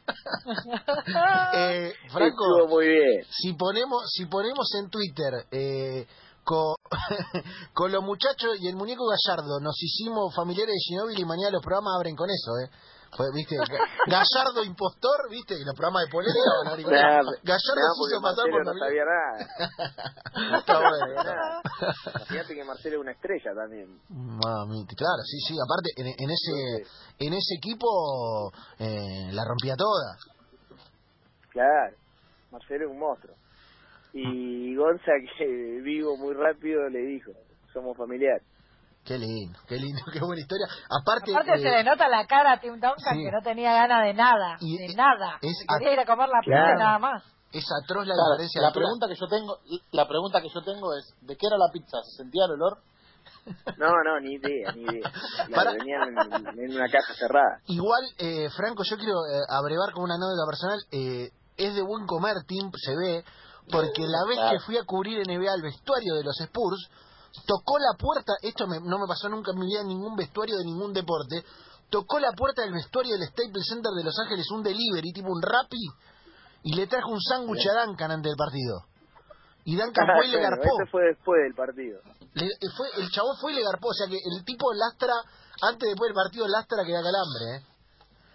Eh, 1.55 1.87
Estuvo 2.05 2.11
Franco, 2.17 2.67
muy 2.69 2.87
bien. 2.87 3.23
si 3.29 3.53
ponemos, 3.53 4.03
si 4.11 4.25
ponemos 4.25 4.67
en 4.79 4.89
Twitter 4.89 5.33
eh, 5.51 6.05
con, 6.43 6.75
con 7.73 7.91
los 7.91 8.03
muchachos 8.03 8.57
y 8.59 8.67
el 8.67 8.75
muñeco 8.75 9.05
Gallardo, 9.07 9.59
nos 9.59 9.75
hicimos 9.81 10.33
familiares 10.35 10.73
de 10.73 10.79
Ginóbili 10.87 11.21
y 11.21 11.25
mañana 11.25 11.51
los 11.51 11.61
programas 11.61 11.95
abren 11.97 12.15
con 12.15 12.29
eso, 12.29 12.51
¿eh? 12.63 12.69
Pues, 13.15 13.29
¿viste? 13.33 13.55
Gallardo 14.07 14.63
impostor, 14.63 15.29
¿viste? 15.29 15.55
Y 15.55 15.65
los 15.65 15.75
programas 15.75 16.05
de 16.05 16.11
polémica 16.11 16.51
van 16.63 16.67
a 16.67 16.77
Nah. 16.77 17.23
Gallardo 17.43 17.83
nah, 17.83 17.95
se 17.97 18.03
hizo 18.07 18.21
pasar 18.21 18.45
Marcelo 18.45 18.51
por 18.51 18.65
no 18.65 18.79
sabía 18.79 19.05
nada. 19.05 20.57
Está 20.59 20.73
No 20.73 20.79
bueno. 20.79 21.23
nada. 21.23 21.61
Imagínate 22.15 22.55
que 22.55 22.63
Marcelo 22.63 22.95
es 22.95 23.01
una 23.01 23.11
estrella 23.11 23.51
también. 23.55 23.99
Mami, 24.09 24.85
claro, 24.95 25.21
sí, 25.25 25.37
sí. 25.47 25.55
Aparte, 25.57 25.89
en, 25.97 26.07
en 26.07 26.29
ese 26.29 26.55
en 27.19 27.33
ese 27.33 27.55
equipo 27.57 28.51
eh, 28.79 29.31
la 29.33 29.43
rompía 29.45 29.75
toda. 29.75 30.15
Claro, 31.49 31.95
Marcelo 32.51 32.85
es 32.85 32.91
un 32.91 32.99
monstruo. 32.99 33.35
Y 34.13 34.75
Gonza, 34.75 35.11
que 35.37 35.45
vivo 35.81 36.17
muy 36.17 36.33
rápido, 36.33 36.87
le 36.89 36.99
dijo, 36.99 37.31
somos 37.73 37.95
familiares. 37.97 38.43
Qué 39.09 39.17
lindo, 39.17 39.57
qué 39.67 39.77
lindo, 39.77 40.01
qué 40.13 40.19
buena 40.19 40.39
historia. 40.39 40.67
Aparte, 40.87 41.31
Aparte 41.33 41.57
se 41.57 41.67
eh, 41.67 41.77
le 41.77 41.83
nota 41.83 42.07
la 42.07 42.27
cara 42.27 42.53
a 42.53 42.59
Tim 42.59 42.73
Duncan 42.73 43.17
sí. 43.17 43.23
que 43.25 43.31
no 43.31 43.41
tenía 43.41 43.73
ganas 43.73 44.03
de 44.05 44.13
nada, 44.13 44.57
Y 44.61 44.77
de 44.77 44.85
es- 44.85 44.95
nada. 44.95 45.39
es 45.41 45.57
Se 45.57 45.65
quería 45.65 45.93
ir 45.93 45.99
a 45.99 46.05
comer 46.05 46.29
la 46.29 46.39
pizza 46.41 46.61
Claro. 46.61 46.75
y 46.75 46.83
nada 46.83 46.99
más. 46.99 47.23
es 47.51 47.65
atroz 47.83 48.05
la 48.05 48.13
Claro, 48.13 48.29
diferencia. 48.37 48.61
la 48.61 48.67
altura. 48.67 48.83
pregunta 48.85 49.07
que 49.07 49.15
yo 49.19 49.27
tengo, 49.27 49.57
la 49.93 50.07
pregunta 50.07 50.41
que 50.41 50.49
yo 50.53 50.61
tengo 50.61 50.93
es, 50.93 51.11
¿de 51.21 51.35
qué 51.35 51.47
era 51.47 51.57
la 51.57 51.71
pizza? 51.73 51.97
¿Se 52.05 52.17
sentía 52.21 52.45
el 52.45 52.51
olor? 52.51 52.77
No, 53.77 53.89
no, 54.05 54.19
ni 54.21 54.35
idea, 54.35 54.71
ni 54.73 54.83
idea. 54.83 55.11
La 55.49 55.55
Para- 55.55 55.71
venían 55.73 56.13
en, 56.13 56.59
en 56.59 56.75
una 56.75 56.87
caja 56.89 57.13
cerrada. 57.15 57.61
Igual, 57.65 58.03
eh, 58.19 58.47
Franco, 58.55 58.83
yo 58.83 58.95
quiero 58.97 59.25
eh, 59.25 59.41
abrevar 59.49 59.91
con 59.93 60.03
una 60.03 60.15
anécdota 60.21 60.45
personal. 60.45 60.79
eh, 60.91 61.31
es 61.57 61.73
de 61.73 61.81
buen 61.81 62.05
comer, 62.05 62.35
Tim, 62.47 62.69
se 62.77 62.95
ve, 62.95 63.23
porque 63.71 64.05
la 64.05 64.23
vez 64.29 64.37
Claro. 64.37 64.51
que 64.51 64.59
fui 64.65 64.77
a 64.77 64.83
cubrir 64.85 65.17
NBA 65.27 65.49
el 65.55 65.61
vestuario 65.63 66.13
de 66.15 66.23
los 66.23 66.39
Spurs, 66.39 66.87
tocó 67.45 67.77
la 67.79 67.97
puerta, 67.97 68.33
esto 68.41 68.67
me- 68.67 68.79
no 68.79 68.97
me 68.99 69.07
pasó 69.07 69.29
nunca 69.29 69.51
en 69.51 69.59
mi 69.59 69.67
vida 69.67 69.81
en 69.81 69.87
ningún 69.87 70.15
vestuario 70.15 70.57
de 70.57 70.65
ningún 70.65 70.93
deporte, 70.93 71.43
tocó 71.89 72.19
la 72.19 72.31
puerta 72.33 72.61
del 72.63 72.73
vestuario 72.73 73.17
del 73.17 73.27
Staples 73.29 73.65
Center 73.67 73.91
de 73.95 74.03
Los 74.03 74.17
Ángeles, 74.19 74.45
un 74.51 74.63
delivery, 74.63 75.11
tipo 75.13 75.29
un 75.29 75.41
Rappi, 75.41 75.81
y 76.63 76.75
le 76.75 76.87
trajo 76.87 77.09
un 77.11 77.21
sándwich 77.21 77.65
a 77.67 77.85
Duncan 77.85 78.11
antes 78.11 78.29
del 78.31 78.37
partido. 78.37 78.83
Y 79.65 79.75
Duncan 79.75 80.05
fue 80.17 80.27
y 80.27 80.31
le 80.31 80.39
garpó. 80.41 80.63
Eso 80.81 80.89
fue 80.91 81.03
después 81.05 81.37
del 81.43 81.53
partido. 81.53 82.01
Le- 82.33 82.45
eh, 82.45 82.69
fue, 82.75 82.87
el 82.97 83.09
chabón 83.11 83.35
fue 83.39 83.51
y 83.51 83.55
le 83.55 83.63
garpó, 83.63 83.89
o 83.89 83.93
sea 83.93 84.07
que 84.07 84.17
el 84.17 84.43
tipo 84.45 84.73
lastra, 84.73 85.13
antes 85.61 85.87
después 85.89 86.09
del 86.09 86.15
partido 86.15 86.47
lastra 86.47 86.83
que 86.85 86.91
da 86.93 87.01
calambre, 87.01 87.45
¿eh? 87.57 87.61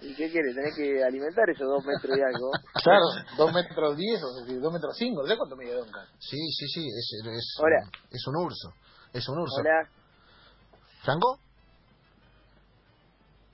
¿Y 0.02 0.14
qué 0.16 0.30
quieres? 0.30 0.54
Tenés 0.54 0.74
que 0.76 1.02
alimentar 1.02 1.48
esos 1.48 1.66
dos 1.66 1.82
metros 1.84 2.16
y 2.18 2.20
algo. 2.20 2.50
Claro, 2.82 3.04
dos 3.38 3.52
metros 3.52 3.96
diez, 3.96 4.22
o 4.22 4.32
sea, 4.44 4.54
dos 4.60 4.72
metros 4.72 4.94
cinco, 4.96 5.26
sé 5.26 5.36
cuánto 5.36 5.56
mide 5.56 5.74
Duncan. 5.78 6.06
Sí, 6.18 6.36
sí, 6.58 6.66
sí, 6.68 6.86
es, 6.86 7.12
es, 7.24 7.56
es 8.10 8.26
un 8.26 8.36
urso, 8.36 8.68
es 9.14 9.28
un 9.28 9.38
urso. 9.38 9.60
Hola, 9.60 9.88
¿Franco? 11.02 11.38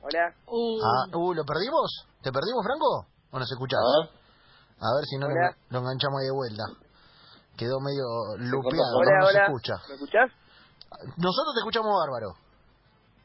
hola. 0.03 0.35
Uh, 0.47 0.81
Ah, 0.83 1.17
uh, 1.17 1.35
¿lo 1.35 1.45
perdimos? 1.45 2.07
¿Te 2.23 2.33
perdimos, 2.33 2.65
Franco? 2.65 3.07
¿O 3.31 3.39
nos 3.39 3.51
escuchás? 3.51 3.79
A 3.81 4.01
ver. 4.01 4.11
A 4.81 4.89
ver 4.97 5.05
si 5.05 5.17
no 5.19 5.29
lo, 5.29 5.35
Hola. 5.35 5.57
lo 5.69 5.79
enganchamos 5.81 6.21
ahí 6.21 6.27
de 6.27 6.33
vuelta. 6.33 6.65
Quedó 7.57 7.79
medio 7.81 8.05
lupeado, 8.39 8.97
Hola, 8.97 9.11
no, 9.13 9.19
no 9.21 9.27
se 9.27 9.37
hola. 9.37 9.47
escucha. 9.47 9.75
¿Me 9.89 9.95
escuchás? 9.95 10.31
Nosotros 11.19 11.53
te 11.55 11.61
escuchamos 11.61 11.93
bárbaro. 11.95 12.33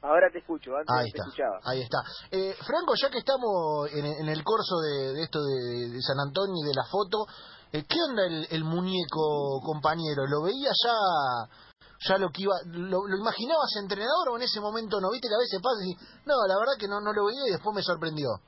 Ahora 0.03 0.29
te 0.31 0.37
escucho, 0.39 0.75
antes 0.75 0.91
Ahí 0.93 1.07
no 1.07 1.11
te 1.11 1.17
está, 1.17 1.23
escuchaba. 1.23 1.57
ahí 1.63 1.81
está. 1.81 1.97
Eh, 2.29 2.53
Franco, 2.61 2.93
ya 3.01 3.09
que 3.09 3.17
estamos 3.19 3.89
en, 3.91 4.05
en 4.05 4.29
el 4.29 4.43
corso 4.43 4.77
de, 4.83 5.13
de 5.13 5.23
esto 5.23 5.39
de, 5.41 5.89
de 5.89 6.01
San 6.01 6.19
Antonio 6.19 6.53
y 6.61 6.67
de 6.67 6.75
la 6.75 6.83
foto, 6.85 7.25
eh, 7.71 7.85
¿qué 7.89 7.97
onda 8.07 8.25
el, 8.27 8.45
el 8.51 8.63
muñeco, 8.65 9.61
compañero? 9.65 10.27
¿Lo 10.27 10.43
veía 10.43 10.69
ya, 10.69 10.93
ya 11.99 12.17
lo 12.17 12.29
que 12.29 12.43
iba, 12.43 12.53
lo, 12.67 13.07
lo 13.07 13.17
imaginabas 13.17 13.75
entrenador 13.81 14.29
o 14.31 14.37
en 14.37 14.43
ese 14.43 14.59
momento 14.59 14.99
no 14.99 15.11
viste 15.11 15.27
que 15.27 15.35
a 15.35 15.43
veces 15.43 15.61
pasa 15.61 15.81
y 15.85 15.93
no, 16.27 16.35
la 16.47 16.59
verdad 16.59 16.75
que 16.79 16.87
no, 16.87 16.99
no 16.99 17.13
lo 17.13 17.25
veía 17.25 17.47
y 17.47 17.51
después 17.51 17.75
me 17.75 17.81
sorprendió? 17.81 18.41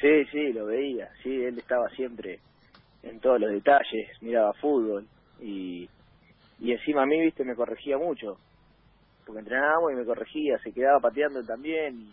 Sí, 0.00 0.24
sí, 0.32 0.52
lo 0.52 0.66
veía. 0.66 1.08
Sí, 1.22 1.30
él 1.30 1.58
estaba 1.58 1.88
siempre 1.90 2.40
en 3.02 3.20
todos 3.20 3.40
los 3.40 3.50
detalles, 3.50 4.10
miraba 4.20 4.52
fútbol 4.54 5.06
y, 5.40 5.88
y 6.58 6.72
encima 6.72 7.02
a 7.02 7.06
mí, 7.06 7.20
viste, 7.20 7.44
me 7.44 7.54
corregía 7.54 7.98
mucho. 7.98 8.38
Porque 9.26 9.40
entrenábamos 9.40 9.92
y 9.92 9.96
me 9.96 10.04
corregía, 10.04 10.58
se 10.58 10.72
quedaba 10.72 11.00
pateando 11.00 11.42
también. 11.44 12.00
Y 12.00 12.12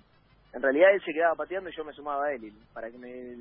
en 0.54 0.62
realidad 0.62 0.94
él 0.94 1.02
se 1.06 1.14
quedaba 1.14 1.36
pateando 1.36 1.70
y 1.70 1.76
yo 1.76 1.84
me 1.84 1.94
sumaba 1.94 2.26
a 2.26 2.34
él. 2.34 2.54
para 2.74 2.90
que 2.90 2.98
me. 2.98 3.38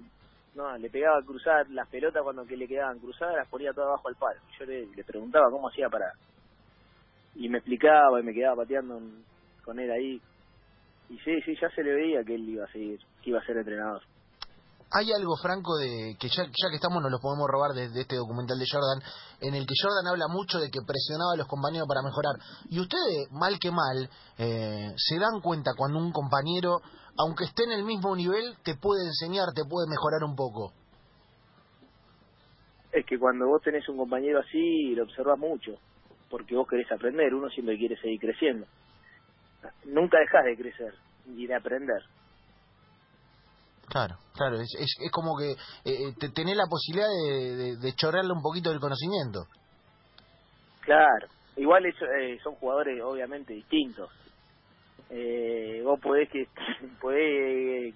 No, 0.55 0.77
le 0.77 0.91
pegaba 0.91 1.19
a 1.19 1.25
cruzar 1.25 1.71
las 1.71 1.89
pelotas 1.89 2.23
cuando 2.25 2.45
que 2.45 2.57
le 2.57 2.67
quedaban 2.67 2.99
cruzadas, 2.99 3.37
las 3.37 3.49
ponía 3.49 3.73
todas 3.73 3.91
abajo 3.91 4.09
al 4.09 4.17
palo. 4.17 4.41
Yo 4.59 4.65
le, 4.65 4.87
le 4.87 5.05
preguntaba 5.05 5.51
cómo 5.51 5.69
hacía 5.69 5.89
para. 5.89 6.13
Y 7.35 7.49
me 7.49 7.59
explicaba 7.59 8.21
y 8.21 8.25
me 8.25 8.35
quedaba 8.35 8.63
pateando 8.63 9.01
con 9.65 9.79
él 9.79 9.91
ahí. 9.91 10.21
Y 11.09 11.19
sí, 11.19 11.41
sí, 11.45 11.55
ya 11.61 11.69
se 11.71 11.83
le 11.83 11.95
veía 11.95 12.25
que 12.25 12.35
él 12.35 12.49
iba 12.49 12.65
a 12.65 12.73
seguir, 12.73 13.01
que 13.23 13.31
iba 13.31 13.41
a 13.41 13.45
ser 13.45 13.57
entrenador. 13.57 14.03
Hay 14.93 15.13
algo, 15.13 15.37
Franco, 15.37 15.77
de 15.79 16.17
que 16.19 16.29
ya, 16.29 16.43
ya 16.45 16.69
que 16.69 16.75
estamos 16.75 17.01
nos 17.01 17.13
lo 17.13 17.21
podemos 17.21 17.47
robar 17.47 17.71
de, 17.75 17.91
de 17.91 18.01
este 18.01 18.17
documental 18.17 18.59
de 18.59 18.67
Jordan, 18.67 18.99
en 19.41 19.55
el 19.55 19.65
que 19.65 19.75
Jordan 19.81 20.09
habla 20.11 20.27
mucho 20.27 20.59
de 20.59 20.69
que 20.69 20.83
presionaba 20.83 21.35
a 21.35 21.37
los 21.37 21.47
compañeros 21.47 21.87
para 21.87 22.03
mejorar. 22.03 22.35
Y 22.71 22.81
ustedes, 22.81 23.31
mal 23.31 23.59
que 23.61 23.71
mal, 23.71 24.11
eh, 24.37 24.91
se 24.97 25.19
dan 25.19 25.41
cuenta 25.41 25.75
cuando 25.77 25.99
un 25.99 26.11
compañero, 26.11 26.83
aunque 27.17 27.45
esté 27.45 27.65
en 27.65 27.73
el 27.73 27.85
mismo 27.85 28.17
nivel, 28.17 28.57
te 28.65 28.75
puede 28.75 29.07
enseñar, 29.07 29.55
te 29.55 29.63
puede 29.63 29.87
mejorar 29.87 30.25
un 30.27 30.35
poco. 30.35 30.73
Es 32.91 33.07
que 33.07 33.17
cuando 33.17 33.47
vos 33.47 33.63
tenés 33.63 33.89
un 33.89 33.97
compañero 33.97 34.41
así, 34.41 34.95
lo 34.97 35.05
observas 35.05 35.39
mucho, 35.39 35.79
porque 36.31 36.55
vos 36.55 36.67
querés 36.69 36.91
aprender, 36.91 37.35
uno 37.35 37.51
siempre 37.51 37.77
quiere 37.77 37.97
seguir 37.97 38.21
creciendo. 38.21 38.67
Nunca 39.85 40.19
dejas 40.21 40.45
de 40.45 40.57
crecer 40.57 40.95
y 41.27 41.47
de 41.47 41.55
aprender. 41.55 42.01
Claro, 43.89 44.17
claro, 44.35 44.57
es, 44.61 44.73
es, 44.79 44.97
es 45.05 45.11
como 45.11 45.37
que 45.37 45.51
eh, 45.85 46.15
te, 46.19 46.31
tenés 46.31 46.57
la 46.57 46.67
posibilidad 46.71 47.09
de, 47.09 47.57
de, 47.57 47.77
de 47.77 47.93
chorrearle 47.95 48.33
un 48.33 48.41
poquito 48.41 48.71
del 48.71 48.79
conocimiento. 48.79 49.47
Claro, 50.83 51.27
igual 51.57 51.85
eso, 51.85 52.05
eh, 52.07 52.39
son 52.43 52.55
jugadores 52.55 53.03
obviamente 53.03 53.53
distintos. 53.53 54.09
Eh, 55.11 55.83
vos 55.85 55.99
podés 56.01 56.31
que 56.31 56.47
podés 57.01 57.95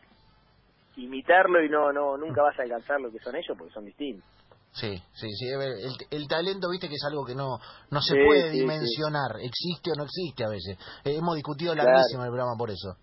imitarlo 0.97 1.62
y 1.62 1.69
no 1.69 1.93
no 1.93 2.17
nunca 2.17 2.43
vas 2.43 2.59
a 2.59 2.62
alcanzar 2.62 3.00
lo 3.00 3.11
que 3.11 3.21
son 3.21 3.37
ellos 3.37 3.57
porque 3.57 3.73
son 3.73 3.85
distintos. 3.85 4.29
Sí, 4.75 5.00
sí, 5.14 5.28
sí. 5.38 5.52
a 5.52 5.59
ver, 5.59 5.69
El, 5.78 5.95
el 6.11 6.26
talento, 6.28 6.69
viste, 6.69 6.88
que 6.88 6.97
es 6.97 7.04
algo 7.07 7.25
que 7.25 7.35
no, 7.35 7.59
no 7.90 8.00
se 8.00 8.14
Sí, 8.14 8.21
puede 8.26 8.50
sí, 8.50 8.59
dimensionar. 8.59 9.37
Existe 9.40 9.93
o 9.93 9.95
no 9.97 10.04
existe 10.04 10.45
a 10.45 10.49
veces. 10.49 10.76
Eh, 11.04 11.14
hemos 11.16 11.37
discutido 11.37 11.75
Claro. 11.75 11.90
larguísimo 11.90 12.25
el 12.25 12.31
programa 12.31 12.57
por 12.59 12.71
eso. 12.71 12.97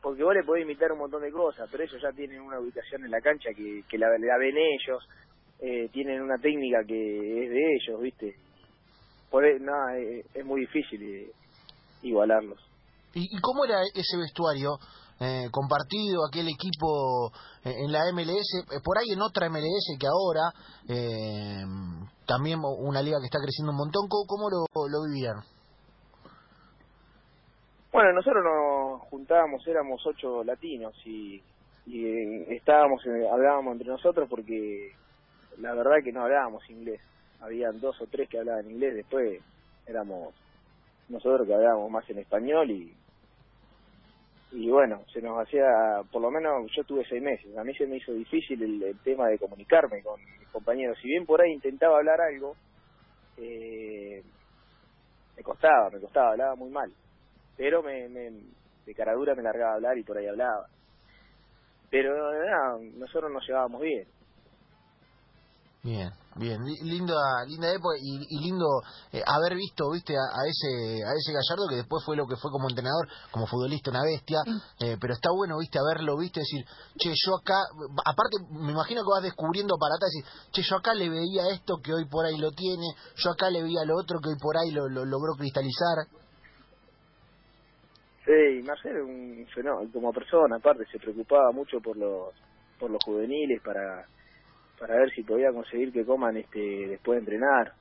Porque 0.00 0.24
vos 0.24 0.34
le 0.34 0.42
podés 0.44 0.64
imitar 0.64 0.90
un 0.92 1.00
montón 1.00 1.20
de 1.22 1.30
cosas, 1.30 1.68
pero 1.70 1.84
ellos 1.84 2.00
ya 2.02 2.10
tienen 2.16 2.40
una 2.40 2.58
ubicación 2.58 3.04
en 3.04 3.10
la 3.10 3.20
cancha 3.20 3.50
que, 3.54 3.82
que 3.86 3.98
la, 3.98 4.06
la 4.08 4.38
ven 4.38 4.56
ellos, 4.56 5.04
eh, 5.60 5.90
tienen 5.92 6.22
una 6.22 6.38
técnica 6.38 6.78
que 6.86 7.44
es 7.44 7.50
de 7.50 7.74
ellos, 7.76 8.00
¿viste? 8.00 8.34
Por, 9.30 9.44
e- 9.44 9.60
no, 9.60 9.72
eh, 9.98 10.24
es 10.32 10.44
muy 10.46 10.62
difícil 10.62 11.02
eh, 11.02 11.30
igualarlos. 12.02 12.58
¿Y, 13.12 13.24
y 13.36 13.40
cómo 13.42 13.66
era 13.66 13.82
ese 13.94 14.16
vestuario 14.16 14.78
eh, 15.20 15.48
compartido, 15.50 16.24
aquel 16.26 16.48
equipo 16.48 17.30
eh, 17.62 17.74
en 17.84 17.92
la 17.92 18.00
MLS, 18.12 18.64
eh, 18.72 18.80
por 18.82 18.98
ahí 18.98 19.12
en 19.12 19.20
otra 19.20 19.48
MLS 19.50 19.96
que 20.00 20.06
ahora, 20.06 20.50
eh, 20.88 21.62
también 22.26 22.58
una 22.62 23.02
liga 23.02 23.18
que 23.20 23.26
está 23.26 23.38
creciendo 23.38 23.72
un 23.72 23.78
montón, 23.78 24.08
¿cómo, 24.08 24.24
cómo 24.26 24.48
lo, 24.48 24.88
lo 24.88 25.04
vivían? 25.12 25.36
Bueno, 27.92 28.12
nosotros 28.12 28.42
nos 28.44 29.02
juntábamos, 29.10 29.66
éramos 29.66 30.00
ocho 30.06 30.44
latinos 30.44 30.94
y, 31.04 31.42
y 31.86 32.06
eh, 32.06 32.56
estábamos, 32.56 33.02
hablábamos 33.30 33.72
entre 33.72 33.88
nosotros 33.88 34.28
porque 34.30 34.92
la 35.58 35.74
verdad 35.74 35.96
que 36.02 36.12
no 36.12 36.22
hablábamos 36.22 36.62
inglés. 36.70 37.00
Habían 37.40 37.80
dos 37.80 38.00
o 38.00 38.06
tres 38.06 38.28
que 38.28 38.38
hablaban 38.38 38.70
inglés, 38.70 38.94
después 38.94 39.42
éramos 39.86 40.34
nosotros 41.08 41.46
que 41.46 41.54
hablábamos 41.54 41.90
más 41.90 42.08
en 42.08 42.18
español 42.18 42.70
y 42.70 42.94
y 44.52 44.68
bueno, 44.68 45.04
se 45.12 45.22
nos 45.22 45.38
hacía, 45.38 46.02
por 46.10 46.20
lo 46.22 46.30
menos 46.30 46.70
yo 46.74 46.82
tuve 46.84 47.04
seis 47.08 47.22
meses, 47.22 47.56
a 47.56 47.62
mí 47.62 47.72
se 47.74 47.86
me 47.86 47.96
hizo 47.96 48.12
difícil 48.12 48.60
el, 48.62 48.82
el 48.82 48.98
tema 48.98 49.28
de 49.28 49.38
comunicarme 49.38 50.02
con 50.02 50.20
mis 50.20 50.48
compañeros. 50.48 50.98
Si 51.00 51.08
bien 51.08 51.24
por 51.24 51.40
ahí 51.40 51.52
intentaba 51.52 51.98
hablar 51.98 52.20
algo, 52.20 52.56
eh, 53.36 54.22
me 55.36 55.42
costaba, 55.42 55.90
me 55.90 56.00
costaba, 56.00 56.32
hablaba 56.32 56.54
muy 56.56 56.70
mal. 56.70 56.92
Pero 57.56 57.82
me, 57.82 58.08
me, 58.08 58.30
de 58.86 58.94
cara 58.94 59.14
dura 59.14 59.34
me 59.34 59.42
largaba 59.42 59.72
a 59.72 59.74
hablar 59.76 59.98
y 59.98 60.02
por 60.02 60.18
ahí 60.18 60.26
hablaba. 60.26 60.66
Pero 61.90 62.32
nada, 62.44 62.78
nosotros 62.96 63.30
nos 63.32 63.46
llevábamos 63.46 63.82
bien. 63.82 64.06
Bien, 65.82 66.10
bien, 66.36 66.62
li- 66.62 66.76
linda, 66.82 67.16
linda 67.48 67.72
época 67.72 67.96
y, 67.98 68.20
y 68.28 68.44
lindo 68.44 68.66
eh, 69.12 69.22
haber 69.26 69.56
visto, 69.56 69.90
viste, 69.90 70.12
a, 70.12 70.20
a 70.20 70.44
ese, 70.44 71.00
a 71.02 71.12
ese 71.16 71.32
Gallardo 71.32 71.66
que 71.70 71.76
después 71.76 72.04
fue 72.04 72.16
lo 72.18 72.26
que 72.26 72.36
fue 72.36 72.50
como 72.50 72.68
entrenador, 72.68 73.08
como 73.30 73.46
futbolista, 73.46 73.88
una 73.90 74.02
bestia, 74.04 74.40
eh, 74.78 74.98
pero 75.00 75.14
está 75.14 75.30
bueno, 75.32 75.56
viste, 75.56 75.78
haberlo, 75.78 76.18
viste, 76.18 76.40
decir, 76.40 76.66
che, 76.98 77.14
yo 77.16 77.36
acá, 77.40 77.56
aparte, 78.04 78.36
me 78.50 78.72
imagino 78.72 79.00
que 79.00 79.08
vas 79.08 79.22
descubriendo 79.22 79.76
para 79.80 79.94
atrás, 79.96 80.10
decir, 80.12 80.28
che, 80.52 80.60
yo 80.68 80.76
acá 80.76 80.92
le 80.92 81.08
veía 81.08 81.48
esto 81.48 81.80
que 81.82 81.94
hoy 81.94 82.04
por 82.04 82.26
ahí 82.26 82.36
lo 82.36 82.50
tiene, 82.52 82.84
yo 83.16 83.30
acá 83.30 83.48
le 83.48 83.62
veía 83.62 83.82
lo 83.86 83.96
otro 83.96 84.20
que 84.20 84.28
hoy 84.28 84.38
por 84.38 84.58
ahí 84.58 84.72
lo, 84.72 84.86
lo 84.86 85.06
logró 85.06 85.32
cristalizar. 85.32 86.04
Sí, 88.26 88.60
y 88.60 88.62
Marcelo 88.62 88.96
era 88.96 89.04
un 89.06 89.46
fenómeno, 89.54 89.90
como 89.90 90.12
persona, 90.12 90.56
aparte 90.56 90.84
se 90.92 90.98
preocupaba 90.98 91.52
mucho 91.52 91.80
por 91.80 91.96
los 91.96 92.34
por 92.78 92.90
los 92.90 93.02
juveniles 93.02 93.62
para 93.62 94.04
para 94.80 94.96
ver 94.96 95.10
si 95.14 95.22
podía 95.22 95.52
conseguir 95.52 95.92
que 95.92 96.06
coman 96.06 96.38
este 96.38 96.58
después 96.88 97.16
de 97.16 97.20
entrenar 97.20 97.74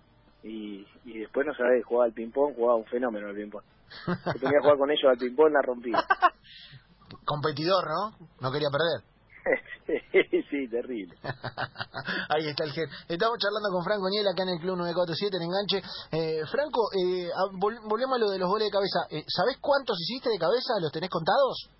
y, 0.44 0.86
y 1.06 1.20
después 1.20 1.48
no 1.48 1.54
sabés 1.56 1.84
jugar 1.86 2.08
al 2.08 2.14
ping 2.14 2.30
pong, 2.30 2.54
jugaba 2.56 2.76
un 2.76 2.86
fenómeno 2.86 3.28
al 3.28 3.36
ping 3.36 3.50
pong. 3.50 3.64
Se 4.06 4.40
ponía 4.40 4.60
a 4.60 4.62
jugar 4.62 4.78
con 4.78 4.92
ellos 4.92 5.10
al 5.10 5.18
ping 5.18 5.36
pong, 5.36 5.52
la 5.52 5.62
rompía. 5.62 5.98
Competidor, 7.26 7.86
¿no? 7.88 8.28
No 8.42 8.52
quería 8.52 8.68
perder. 8.70 9.08
sí, 10.52 10.68
terrible. 10.68 11.16
Ahí 12.30 12.50
está 12.50 12.66
el 12.66 12.72
gen. 12.72 12.90
Estamos 13.08 13.40
charlando 13.40 13.72
con 13.72 13.84
Franco 13.84 14.10
Niel 14.10 14.28
acá 14.28 14.44
en 14.44 14.50
el 14.50 14.60
Club 14.60 14.78
947 14.78 15.38
en 15.38 15.44
Enganche. 15.44 15.80
Eh, 16.12 16.44
Franco, 16.52 16.92
eh, 16.94 17.30
volvemos 17.58 18.16
a 18.18 18.20
lo 18.20 18.30
de 18.30 18.40
los 18.40 18.50
goles 18.50 18.68
de 18.68 18.76
cabeza. 18.76 19.08
Eh, 19.10 19.24
¿Sabés 19.26 19.58
cuántos 19.62 19.98
hiciste 20.02 20.30
de 20.30 20.38
cabeza? 20.38 20.76
¿Los 20.82 20.92
tenés 20.92 21.10
contados? 21.10 21.72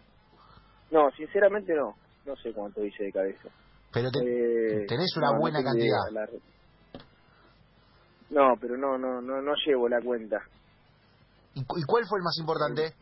No, 0.90 1.12
sinceramente 1.12 1.76
no, 1.76 1.94
no 2.26 2.36
sé 2.38 2.54
cuánto 2.54 2.84
hice 2.84 3.04
de 3.04 3.12
cabeza. 3.12 3.50
Pero 3.92 4.10
te- 4.12 4.20
Eh, 4.20 4.86
tenés 4.88 5.16
una 5.18 5.32
no, 5.32 5.40
buena 5.40 5.64
cantidad. 5.64 5.98
la- 6.12 6.28
No, 8.30 8.56
pero 8.62 8.78
no, 8.78 8.98
no, 8.98 9.22
no, 9.22 9.42
no 9.42 9.54
llevo 9.66 9.90
la 9.90 10.00
cuenta. 10.02 10.38
¿Y, 11.56 11.64
cu- 11.66 11.80
y 11.80 11.84
cuál 11.84 12.06
fue 12.08 12.20
el 12.20 12.24
más 12.24 12.38
importante? 12.40 12.94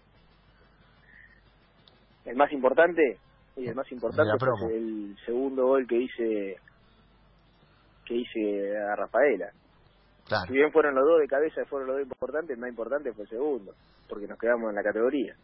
El 2.26 2.36
más 2.38 2.52
importante, 2.52 3.20
y 3.58 3.68
el 3.68 3.76
más 3.76 3.92
importante 3.92 4.34
fue 4.40 4.76
el 4.78 5.18
segundo 5.26 5.66
gol 5.68 5.86
que 5.88 5.98
hice 6.02 6.58
que 8.06 8.16
hice 8.16 8.78
a 8.78 8.96
Rafaela. 8.96 9.52
Claro. 10.26 10.46
Si 10.48 10.54
bien 10.54 10.72
fueron 10.72 10.96
los 10.96 11.04
dos 11.06 11.20
de 11.20 11.28
cabeza, 11.28 11.66
fueron 11.70 11.88
los 11.90 11.98
dos 11.98 12.04
importantes, 12.08 12.52
el 12.52 12.60
más 12.62 12.70
importante 12.70 13.12
fue 13.14 13.24
el 13.26 13.30
segundo, 13.30 13.74
porque 14.08 14.28
nos 14.28 14.40
quedamos 14.40 14.70
en 14.70 14.76
la 14.76 14.84
categoría. 14.84 15.36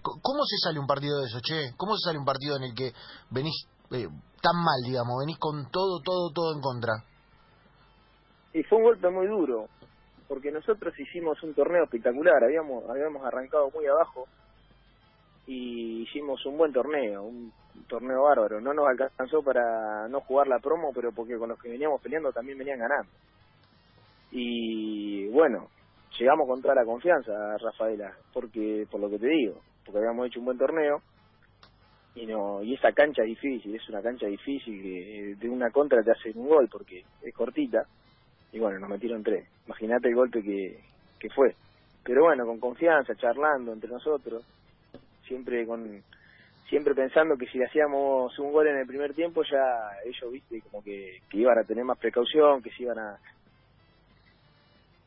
¿Cómo 0.00 0.44
se 0.44 0.58
sale 0.58 0.78
un 0.78 0.86
partido 0.86 1.20
de 1.20 1.26
eso, 1.26 1.40
che? 1.40 1.72
¿Cómo 1.76 1.96
se 1.96 2.06
sale 2.08 2.18
un 2.18 2.24
partido 2.24 2.56
en 2.56 2.64
el 2.64 2.74
que 2.74 2.92
venís 3.30 3.66
eh, 3.94 4.08
tan 4.42 4.56
mal, 4.56 4.82
digamos? 4.84 5.20
Venís 5.20 5.38
con 5.38 5.70
todo, 5.70 6.00
todo, 6.02 6.30
todo 6.32 6.54
en 6.54 6.60
contra. 6.60 6.92
Y 8.52 8.62
fue 8.64 8.78
un 8.78 8.84
golpe 8.84 9.08
muy 9.10 9.26
duro, 9.26 9.68
porque 10.28 10.52
nosotros 10.52 10.94
hicimos 10.98 11.42
un 11.42 11.54
torneo 11.54 11.84
espectacular, 11.84 12.44
habíamos 12.44 12.88
habíamos 12.88 13.24
arrancado 13.24 13.70
muy 13.70 13.86
abajo 13.86 14.26
y 15.46 16.02
hicimos 16.02 16.44
un 16.46 16.56
buen 16.56 16.72
torneo, 16.72 17.22
un 17.22 17.52
torneo 17.88 18.22
bárbaro. 18.22 18.60
No 18.60 18.72
nos 18.72 18.86
alcanzó 18.86 19.42
para 19.42 20.08
no 20.08 20.20
jugar 20.20 20.46
la 20.46 20.58
promo, 20.58 20.92
pero 20.94 21.10
porque 21.12 21.36
con 21.36 21.48
los 21.48 21.60
que 21.60 21.70
veníamos 21.70 22.00
peleando 22.00 22.32
también 22.32 22.58
venían 22.58 22.78
ganando. 22.78 23.10
Y 24.30 25.28
bueno, 25.28 25.68
llegamos 26.18 26.46
con 26.48 26.62
toda 26.62 26.74
la 26.74 26.84
confianza, 26.84 27.56
Rafaela, 27.58 28.12
porque 28.32 28.86
por 28.90 29.00
lo 29.00 29.10
que 29.10 29.18
te 29.18 29.28
digo, 29.28 29.60
porque 29.84 29.98
habíamos 29.98 30.26
hecho 30.26 30.40
un 30.40 30.46
buen 30.46 30.58
torneo 30.58 31.02
y 32.16 32.26
no 32.26 32.62
y 32.62 32.74
esa 32.74 32.92
cancha 32.92 33.22
difícil, 33.22 33.74
es 33.74 33.88
una 33.88 34.02
cancha 34.02 34.26
difícil 34.26 34.80
que 34.82 35.36
de 35.38 35.48
una 35.48 35.70
contra 35.70 36.02
te 36.02 36.12
hacen 36.12 36.32
un 36.36 36.48
gol 36.48 36.68
porque 36.70 37.04
es 37.22 37.34
cortita 37.34 37.86
y 38.52 38.60
bueno, 38.60 38.78
nos 38.78 38.88
metieron 38.88 39.22
tres. 39.24 39.48
Imagínate 39.66 40.08
el 40.08 40.14
golpe 40.14 40.40
que, 40.40 40.78
que 41.18 41.28
fue. 41.30 41.56
Pero 42.04 42.22
bueno, 42.22 42.46
con 42.46 42.60
confianza, 42.60 43.16
charlando 43.16 43.72
entre 43.72 43.90
nosotros, 43.90 44.44
siempre 45.26 45.66
con 45.66 46.02
siempre 46.68 46.94
pensando 46.94 47.36
que 47.36 47.46
si 47.46 47.62
hacíamos 47.62 48.38
un 48.38 48.52
gol 48.52 48.68
en 48.68 48.78
el 48.78 48.86
primer 48.86 49.12
tiempo 49.12 49.42
ya 49.42 49.90
ellos 50.04 50.32
viste 50.32 50.60
como 50.62 50.82
que, 50.82 51.20
que 51.28 51.38
iban 51.38 51.58
a 51.58 51.64
tener 51.64 51.84
más 51.84 51.98
precaución 51.98 52.62
que 52.62 52.70
se 52.70 52.84
iban 52.84 52.98
a 52.98 53.18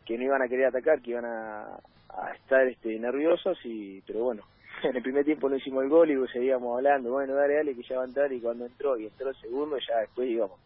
que 0.06 0.18
no 0.18 0.24
iban 0.24 0.42
a 0.42 0.48
querer 0.48 0.68
atacar 0.68 1.02
que 1.02 1.12
iban 1.12 1.26
a, 1.26 1.80
a 2.10 2.34
estar 2.36 2.68
este 2.68 3.00
nerviosos 3.00 3.58
y 3.64 4.02
pero 4.02 4.20
bueno 4.20 4.44
en 4.84 4.96
el 4.96 5.04
primer 5.04 5.26
tiempo 5.26 5.50
no 5.50 5.56
hicimos 5.56 5.84
el 5.84 5.90
gol 5.90 6.10
y 6.12 6.28
seguíamos 6.32 6.78
hablando 6.78 7.12
bueno 7.12 7.34
dale 7.36 7.56
dale 7.56 7.76
que 7.76 7.84
ya 7.88 7.98
va 7.98 8.04
a 8.04 8.06
entrar 8.06 8.32
y 8.32 8.42
cuando 8.42 8.66
entró 8.66 8.98
y 8.98 9.06
entró 9.08 9.30
el 9.30 9.36
segundo 9.42 9.78
ya 9.78 10.00
después 10.02 10.30
íbamos 10.30 10.60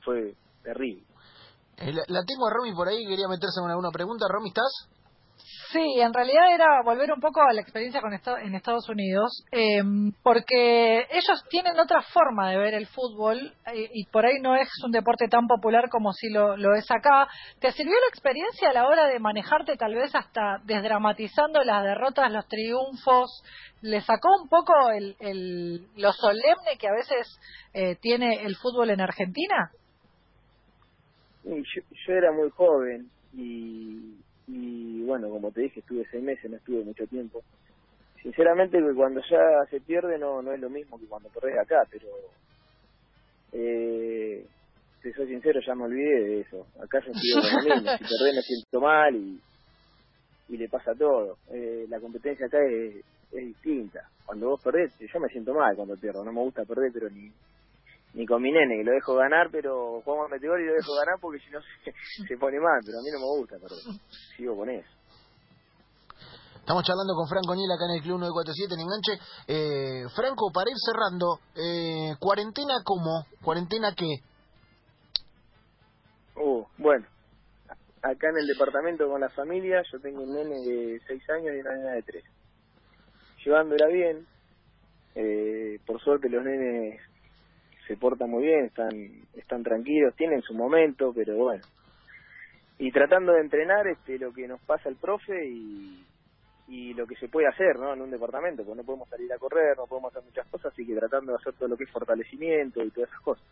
fue 0.00 0.34
terrible 0.62 1.04
Eh, 1.78 1.92
la, 1.92 2.02
la 2.08 2.24
tengo 2.24 2.46
a 2.46 2.50
Romy 2.50 2.74
por 2.74 2.88
ahí, 2.88 3.06
quería 3.06 3.28
meterse 3.28 3.60
con 3.60 3.70
alguna 3.70 3.90
pregunta. 3.92 4.26
Romy, 4.28 4.48
¿estás? 4.48 4.88
Sí, 5.70 6.00
en 6.00 6.14
realidad 6.14 6.54
era 6.54 6.82
volver 6.82 7.12
un 7.12 7.20
poco 7.20 7.42
a 7.42 7.52
la 7.52 7.60
experiencia 7.60 8.00
con 8.00 8.14
en 8.14 8.54
Estados 8.54 8.88
Unidos, 8.88 9.44
eh, 9.52 9.82
porque 10.22 11.00
ellos 11.10 11.44
tienen 11.50 11.78
otra 11.78 12.00
forma 12.00 12.50
de 12.50 12.56
ver 12.56 12.72
el 12.72 12.86
fútbol 12.86 13.52
eh, 13.66 13.90
y 13.92 14.06
por 14.06 14.24
ahí 14.24 14.40
no 14.40 14.56
es 14.56 14.70
un 14.82 14.92
deporte 14.92 15.28
tan 15.28 15.46
popular 15.46 15.90
como 15.90 16.14
si 16.14 16.30
lo, 16.30 16.54
es 16.74 16.90
acá. 16.90 17.28
¿Te 17.60 17.70
sirvió 17.72 17.92
la 17.92 18.08
experiencia 18.08 18.70
a 18.70 18.72
la 18.72 18.86
hora 18.86 19.08
de 19.08 19.18
manejarte 19.18 19.76
tal 19.76 19.94
vez 19.94 20.14
hasta 20.14 20.58
desdramatizando 20.64 21.62
las 21.62 21.84
derrotas, 21.84 22.32
los 22.32 22.48
triunfos? 22.48 23.42
¿Le 23.82 24.00
sacó 24.00 24.28
un 24.42 24.48
poco 24.48 24.72
el, 24.90 25.86
lo 25.96 26.12
solemne 26.12 26.78
que 26.78 26.88
a 26.88 26.92
veces 26.92 27.38
eh, 27.74 27.96
tiene 27.96 28.42
el 28.42 28.56
fútbol 28.56 28.88
en 28.88 29.02
Argentina? 29.02 29.70
Yo, 31.44 31.82
yo 32.06 32.12
era 32.14 32.32
muy 32.32 32.48
joven 32.50 33.10
y, 33.34 34.16
y 34.48 35.02
bueno, 35.04 35.28
como 35.28 35.52
te 35.52 35.60
dije, 35.60 35.80
estuve 35.80 36.06
seis 36.10 36.24
meses, 36.24 36.50
no 36.50 36.56
estuve 36.56 36.82
mucho 36.82 37.06
tiempo. 37.06 37.42
Sinceramente 38.22 38.78
que 38.78 38.94
cuando 38.94 39.20
ya 39.30 39.64
se 39.70 39.80
pierde 39.80 40.18
no 40.18 40.42
no 40.42 40.52
es 40.52 40.60
lo 40.60 40.70
mismo 40.70 40.98
que 40.98 41.06
cuando 41.06 41.28
perdés 41.28 41.58
acá, 41.58 41.82
pero 41.90 42.08
eh, 43.52 44.44
si 45.02 45.12
soy 45.12 45.28
sincero 45.28 45.60
ya 45.64 45.74
me 45.74 45.84
olvidé 45.84 46.20
de 46.24 46.40
eso. 46.40 46.66
Acá 46.82 47.00
yo 47.04 47.12
estoy 47.12 47.42
con 47.42 47.70
lo 47.70 47.76
mismo, 47.76 47.90
si 47.98 48.04
perdés 48.18 48.34
me 48.34 48.42
siento 48.42 48.80
mal 48.80 49.14
y, 49.14 49.40
y 50.48 50.56
le 50.56 50.68
pasa 50.68 50.94
todo. 50.94 51.36
Eh, 51.50 51.86
la 51.88 52.00
competencia 52.00 52.46
acá 52.46 52.58
es, 52.64 52.96
es 53.32 53.46
distinta. 53.46 54.00
Cuando 54.24 54.48
vos 54.48 54.62
perdés, 54.62 54.92
yo 54.98 55.20
me 55.20 55.28
siento 55.28 55.52
mal 55.54 55.76
cuando 55.76 55.96
pierdo, 55.96 56.24
no 56.24 56.32
me 56.32 56.40
gusta 56.40 56.64
perder, 56.64 56.90
pero 56.92 57.10
ni 57.10 57.30
ni 58.18 58.26
con 58.26 58.42
mi 58.42 58.50
nene, 58.50 58.78
que 58.78 58.82
lo 58.84 58.90
dejo 58.90 59.14
ganar, 59.14 59.48
pero 59.52 60.02
jugamos 60.02 60.26
a 60.26 60.34
meter 60.34 60.50
gol 60.50 60.60
y 60.60 60.66
lo 60.66 60.74
dejo 60.74 60.92
ganar 60.96 61.20
porque 61.20 61.38
si 61.38 61.50
no 61.50 61.60
se, 61.62 61.92
se 62.26 62.36
pone 62.36 62.58
mal, 62.58 62.80
pero 62.84 62.98
a 62.98 63.02
mí 63.02 63.10
no 63.14 63.20
me 63.20 63.38
gusta 63.38 63.56
perder. 63.62 63.78
Sigo 64.36 64.56
con 64.56 64.68
eso. 64.68 64.90
Estamos 66.58 66.82
charlando 66.82 67.14
con 67.14 67.28
Franco 67.28 67.54
Niel 67.54 67.70
acá 67.70 67.84
en 67.86 67.94
el 67.94 68.02
Club 68.02 68.18
947 68.18 68.74
en 68.74 68.80
Enganche. 68.82 69.14
Eh, 69.46 70.08
Franco, 70.16 70.50
para 70.52 70.68
ir 70.68 70.76
cerrando, 70.82 71.38
eh, 71.54 72.16
¿cuarentena 72.18 72.82
cómo? 72.82 73.24
¿Cuarentena 73.40 73.94
qué? 73.94 74.18
Uh, 76.34 76.66
bueno, 76.76 77.06
acá 78.02 78.30
en 78.30 78.38
el 78.38 78.46
departamento 78.48 79.08
con 79.08 79.20
la 79.20 79.30
familia, 79.30 79.80
yo 79.92 80.00
tengo 80.00 80.24
un 80.24 80.34
nene 80.34 80.58
de 80.66 81.00
6 81.06 81.30
años 81.30 81.54
y 81.54 81.60
una 81.60 81.76
nena 81.76 81.92
de 81.92 82.02
3. 82.02 82.24
Llevándola 83.46 83.86
bien, 83.86 84.26
eh, 85.14 85.78
por 85.86 86.02
suerte 86.02 86.28
los 86.28 86.42
nenes 86.44 87.00
se 87.88 87.96
portan 87.96 88.30
muy 88.30 88.44
bien, 88.44 88.66
están, 88.66 88.90
están 89.34 89.62
tranquilos, 89.62 90.14
tienen 90.14 90.42
su 90.42 90.54
momento, 90.54 91.12
pero 91.14 91.36
bueno. 91.36 91.64
Y 92.78 92.92
tratando 92.92 93.32
de 93.32 93.40
entrenar 93.40 93.88
este 93.88 94.18
lo 94.18 94.32
que 94.32 94.46
nos 94.46 94.60
pasa 94.60 94.88
el 94.88 94.96
profe 94.96 95.46
y, 95.46 96.04
y 96.68 96.94
lo 96.94 97.06
que 97.06 97.16
se 97.16 97.28
puede 97.28 97.48
hacer 97.48 97.76
¿no? 97.78 97.94
en 97.94 98.02
un 98.02 98.10
departamento, 98.10 98.62
porque 98.62 98.82
no 98.82 98.86
podemos 98.86 99.08
salir 99.08 99.32
a 99.32 99.38
correr, 99.38 99.76
no 99.76 99.86
podemos 99.86 100.12
hacer 100.12 100.24
muchas 100.24 100.46
cosas, 100.48 100.72
así 100.72 100.86
que 100.86 100.94
tratando 100.94 101.32
de 101.32 101.38
hacer 101.38 101.54
todo 101.54 101.68
lo 101.68 101.76
que 101.76 101.84
es 101.84 101.90
fortalecimiento 101.90 102.84
y 102.84 102.90
todas 102.90 103.08
esas 103.08 103.22
cosas. 103.22 103.44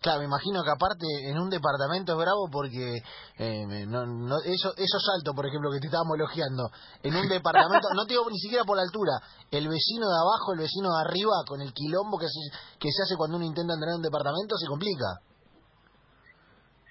Claro, 0.00 0.20
me 0.20 0.26
imagino 0.26 0.62
que 0.62 0.70
aparte 0.70 1.06
en 1.26 1.38
un 1.38 1.50
departamento 1.50 2.12
es 2.12 2.18
bravo 2.18 2.46
porque 2.52 3.02
eh, 3.38 3.84
no, 3.86 4.06
no, 4.06 4.38
eso, 4.46 4.70
esos 4.76 5.02
saltos, 5.02 5.34
por 5.34 5.46
ejemplo, 5.46 5.70
que 5.72 5.80
te 5.80 5.86
estábamos 5.86 6.14
elogiando, 6.14 6.70
en 7.02 7.16
un 7.16 7.28
departamento, 7.38 7.88
no 7.94 8.06
te 8.06 8.14
digo 8.14 8.30
ni 8.30 8.38
siquiera 8.38 8.64
por 8.64 8.76
la 8.76 8.84
altura, 8.84 9.18
el 9.50 9.66
vecino 9.66 10.06
de 10.06 10.18
abajo, 10.22 10.52
el 10.54 10.60
vecino 10.60 10.94
de 10.94 11.00
arriba, 11.02 11.42
con 11.48 11.60
el 11.60 11.72
quilombo 11.74 12.16
que 12.16 12.30
se, 12.30 12.78
que 12.78 12.90
se 12.94 13.02
hace 13.02 13.16
cuando 13.16 13.38
uno 13.38 13.46
intenta 13.46 13.74
entrenar 13.74 13.98
en 13.98 14.06
un 14.06 14.06
departamento, 14.06 14.54
se 14.54 14.70
complica. 14.70 15.18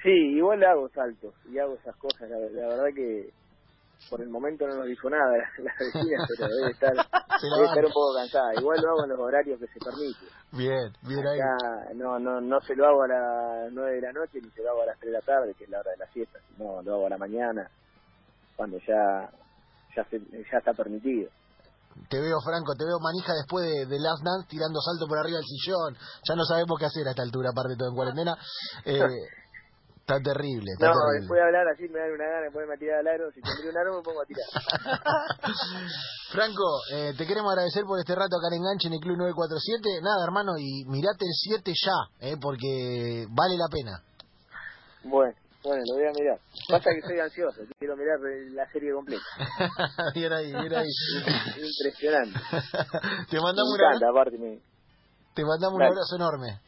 Sí, 0.04 0.12
igual 0.36 0.63
hago 0.63 0.89
saltos 0.89 1.34
y 1.50 1.58
hago 1.60 1.76
esas 1.76 1.96
cosas. 1.96 2.30
La, 2.30 2.38
la 2.38 2.67
verdad 2.67 2.91
que 2.93 3.32
por 4.10 4.21
el 4.21 4.29
momento 4.29 4.67
no 4.67 4.75
nos 4.75 4.86
dijo 4.88 5.10
nada 5.10 5.25
la, 5.57 5.73
vecina, 5.79 6.25
pero 6.27 6.47
debe 6.55 6.71
estar, 6.71 6.93
debe 7.41 7.65
estar 7.65 7.86
un 7.86 7.91
poco 7.91 8.13
cansada. 8.15 8.53
Igual 8.55 8.81
lo 8.81 8.89
hago 8.89 9.03
en 9.03 9.10
los 9.10 9.19
horarios 9.19 9.60
que 9.60 9.67
se 9.67 9.79
permite. 9.79 10.25
Bien, 10.51 10.93
bien 11.01 11.27
ahí. 11.27 11.39
Acá 11.39 11.93
no, 11.95 12.19
no, 12.19 12.41
no 12.41 12.62
se 12.62 12.75
lo 12.75 12.88
hago 12.88 13.03
a 13.03 13.07
las 13.07 13.73
9 13.73 13.95
de 13.95 14.01
la 14.01 14.13
noche 14.13 14.39
ni 14.41 14.49
se 14.51 14.63
lo 14.63 14.71
hago 14.71 14.83
a 14.83 14.88
las 14.88 14.99
3 14.99 15.12
de 15.12 15.17
la 15.17 15.25
tarde, 15.25 15.53
que 15.55 15.63
es 15.63 15.69
la 15.69 15.79
hora 15.79 15.91
de 15.91 15.97
la 15.97 16.07
siesta, 16.07 16.39
sino 16.49 16.81
lo 16.81 16.93
hago 16.93 17.05
a 17.07 17.10
la 17.10 17.17
mañana, 17.17 17.69
cuando 18.55 18.77
ya 18.79 19.29
ya, 19.97 20.05
se, 20.10 20.19
ya 20.19 20.57
está 20.60 20.73
permitido. 20.73 21.29
Te 22.10 22.21
veo, 22.21 22.38
Franco, 22.45 22.75
te 22.77 22.86
veo 22.86 22.99
manija 23.01 23.33
después 23.33 23.65
de, 23.65 23.86
de 23.89 23.99
Last 23.99 24.23
Dance 24.23 24.47
tirando 24.47 24.79
salto 24.81 25.07
por 25.07 25.17
arriba 25.17 25.38
del 25.38 25.49
sillón. 25.49 25.97
Ya 26.29 26.36
no 26.36 26.45
sabemos 26.45 26.77
qué 26.77 26.86
hacer 26.86 27.07
a 27.07 27.12
esta 27.12 27.23
altura, 27.23 27.49
aparte 27.49 27.73
de 27.73 27.77
todo 27.77 27.89
en 27.89 27.95
cuarentena. 27.95 28.38
Eh, 28.86 29.01
está 30.08 30.24
terrible, 30.24 30.72
está 30.72 30.88
No, 30.88 30.93
terrible. 30.96 31.20
después 31.20 31.38
de 31.38 31.43
hablar 31.43 31.67
así 31.67 31.84
me 31.91 32.00
da 32.00 32.06
una 32.08 32.24
gana 32.32 32.41
de 32.48 32.52
ponerme 32.52 32.76
a 32.76 32.80
tirar 32.80 33.00
al 33.04 33.08
aro. 33.12 33.28
Si 33.36 33.41
tendría 33.43 33.72
un 33.72 33.78
aro 33.78 33.98
me 34.00 34.04
pongo 34.08 34.22
a 34.24 34.26
tirar. 34.26 34.48
Franco, 36.32 36.63
eh, 36.96 37.12
te 37.17 37.28
queremos 37.28 37.52
agradecer 37.52 37.84
por 37.84 38.00
este 38.00 38.15
rato 38.15 38.39
acá 38.39 38.48
en 38.56 38.63
Enganche 38.63 38.88
en 38.88 38.93
el 38.96 39.00
Club 39.04 39.17
947. 39.20 40.00
Nada, 40.02 40.24
hermano, 40.24 40.56
y 40.58 40.86
mirate 40.88 41.28
el 41.28 41.36
7 41.36 41.74
ya, 41.76 42.00
eh, 42.24 42.38
porque 42.39 43.28
vale 43.36 43.58
la 43.60 43.67
pena. 43.67 44.00
Bueno, 45.04 45.36
bueno, 45.63 45.84
lo 45.91 45.96
voy 46.00 46.08
a 46.08 46.13
mirar. 46.15 46.39
Pasa 46.72 46.89
que 46.96 47.02
soy 47.04 47.20
ansioso, 47.20 47.62
quiero 47.80 47.96
mirar 48.00 48.15
la 48.56 48.63
serie 48.72 48.93
completa. 48.96 49.28
bien 50.15 50.32
ahí, 50.32 50.48
bien 50.56 50.74
ahí. 50.74 50.88
Impresionante. 51.60 52.39
te 53.28 53.36
Me 53.36 53.41
mandamos, 53.43 53.76
un 53.76 53.82
encanta, 53.84 54.08
abrazo, 54.08 54.12
aparte. 54.15 54.38
Me... 54.39 54.60
te 55.36 55.43
mandamos 55.43 55.76
un 55.76 55.84
abrazo 55.84 56.15
enorme. 56.15 56.60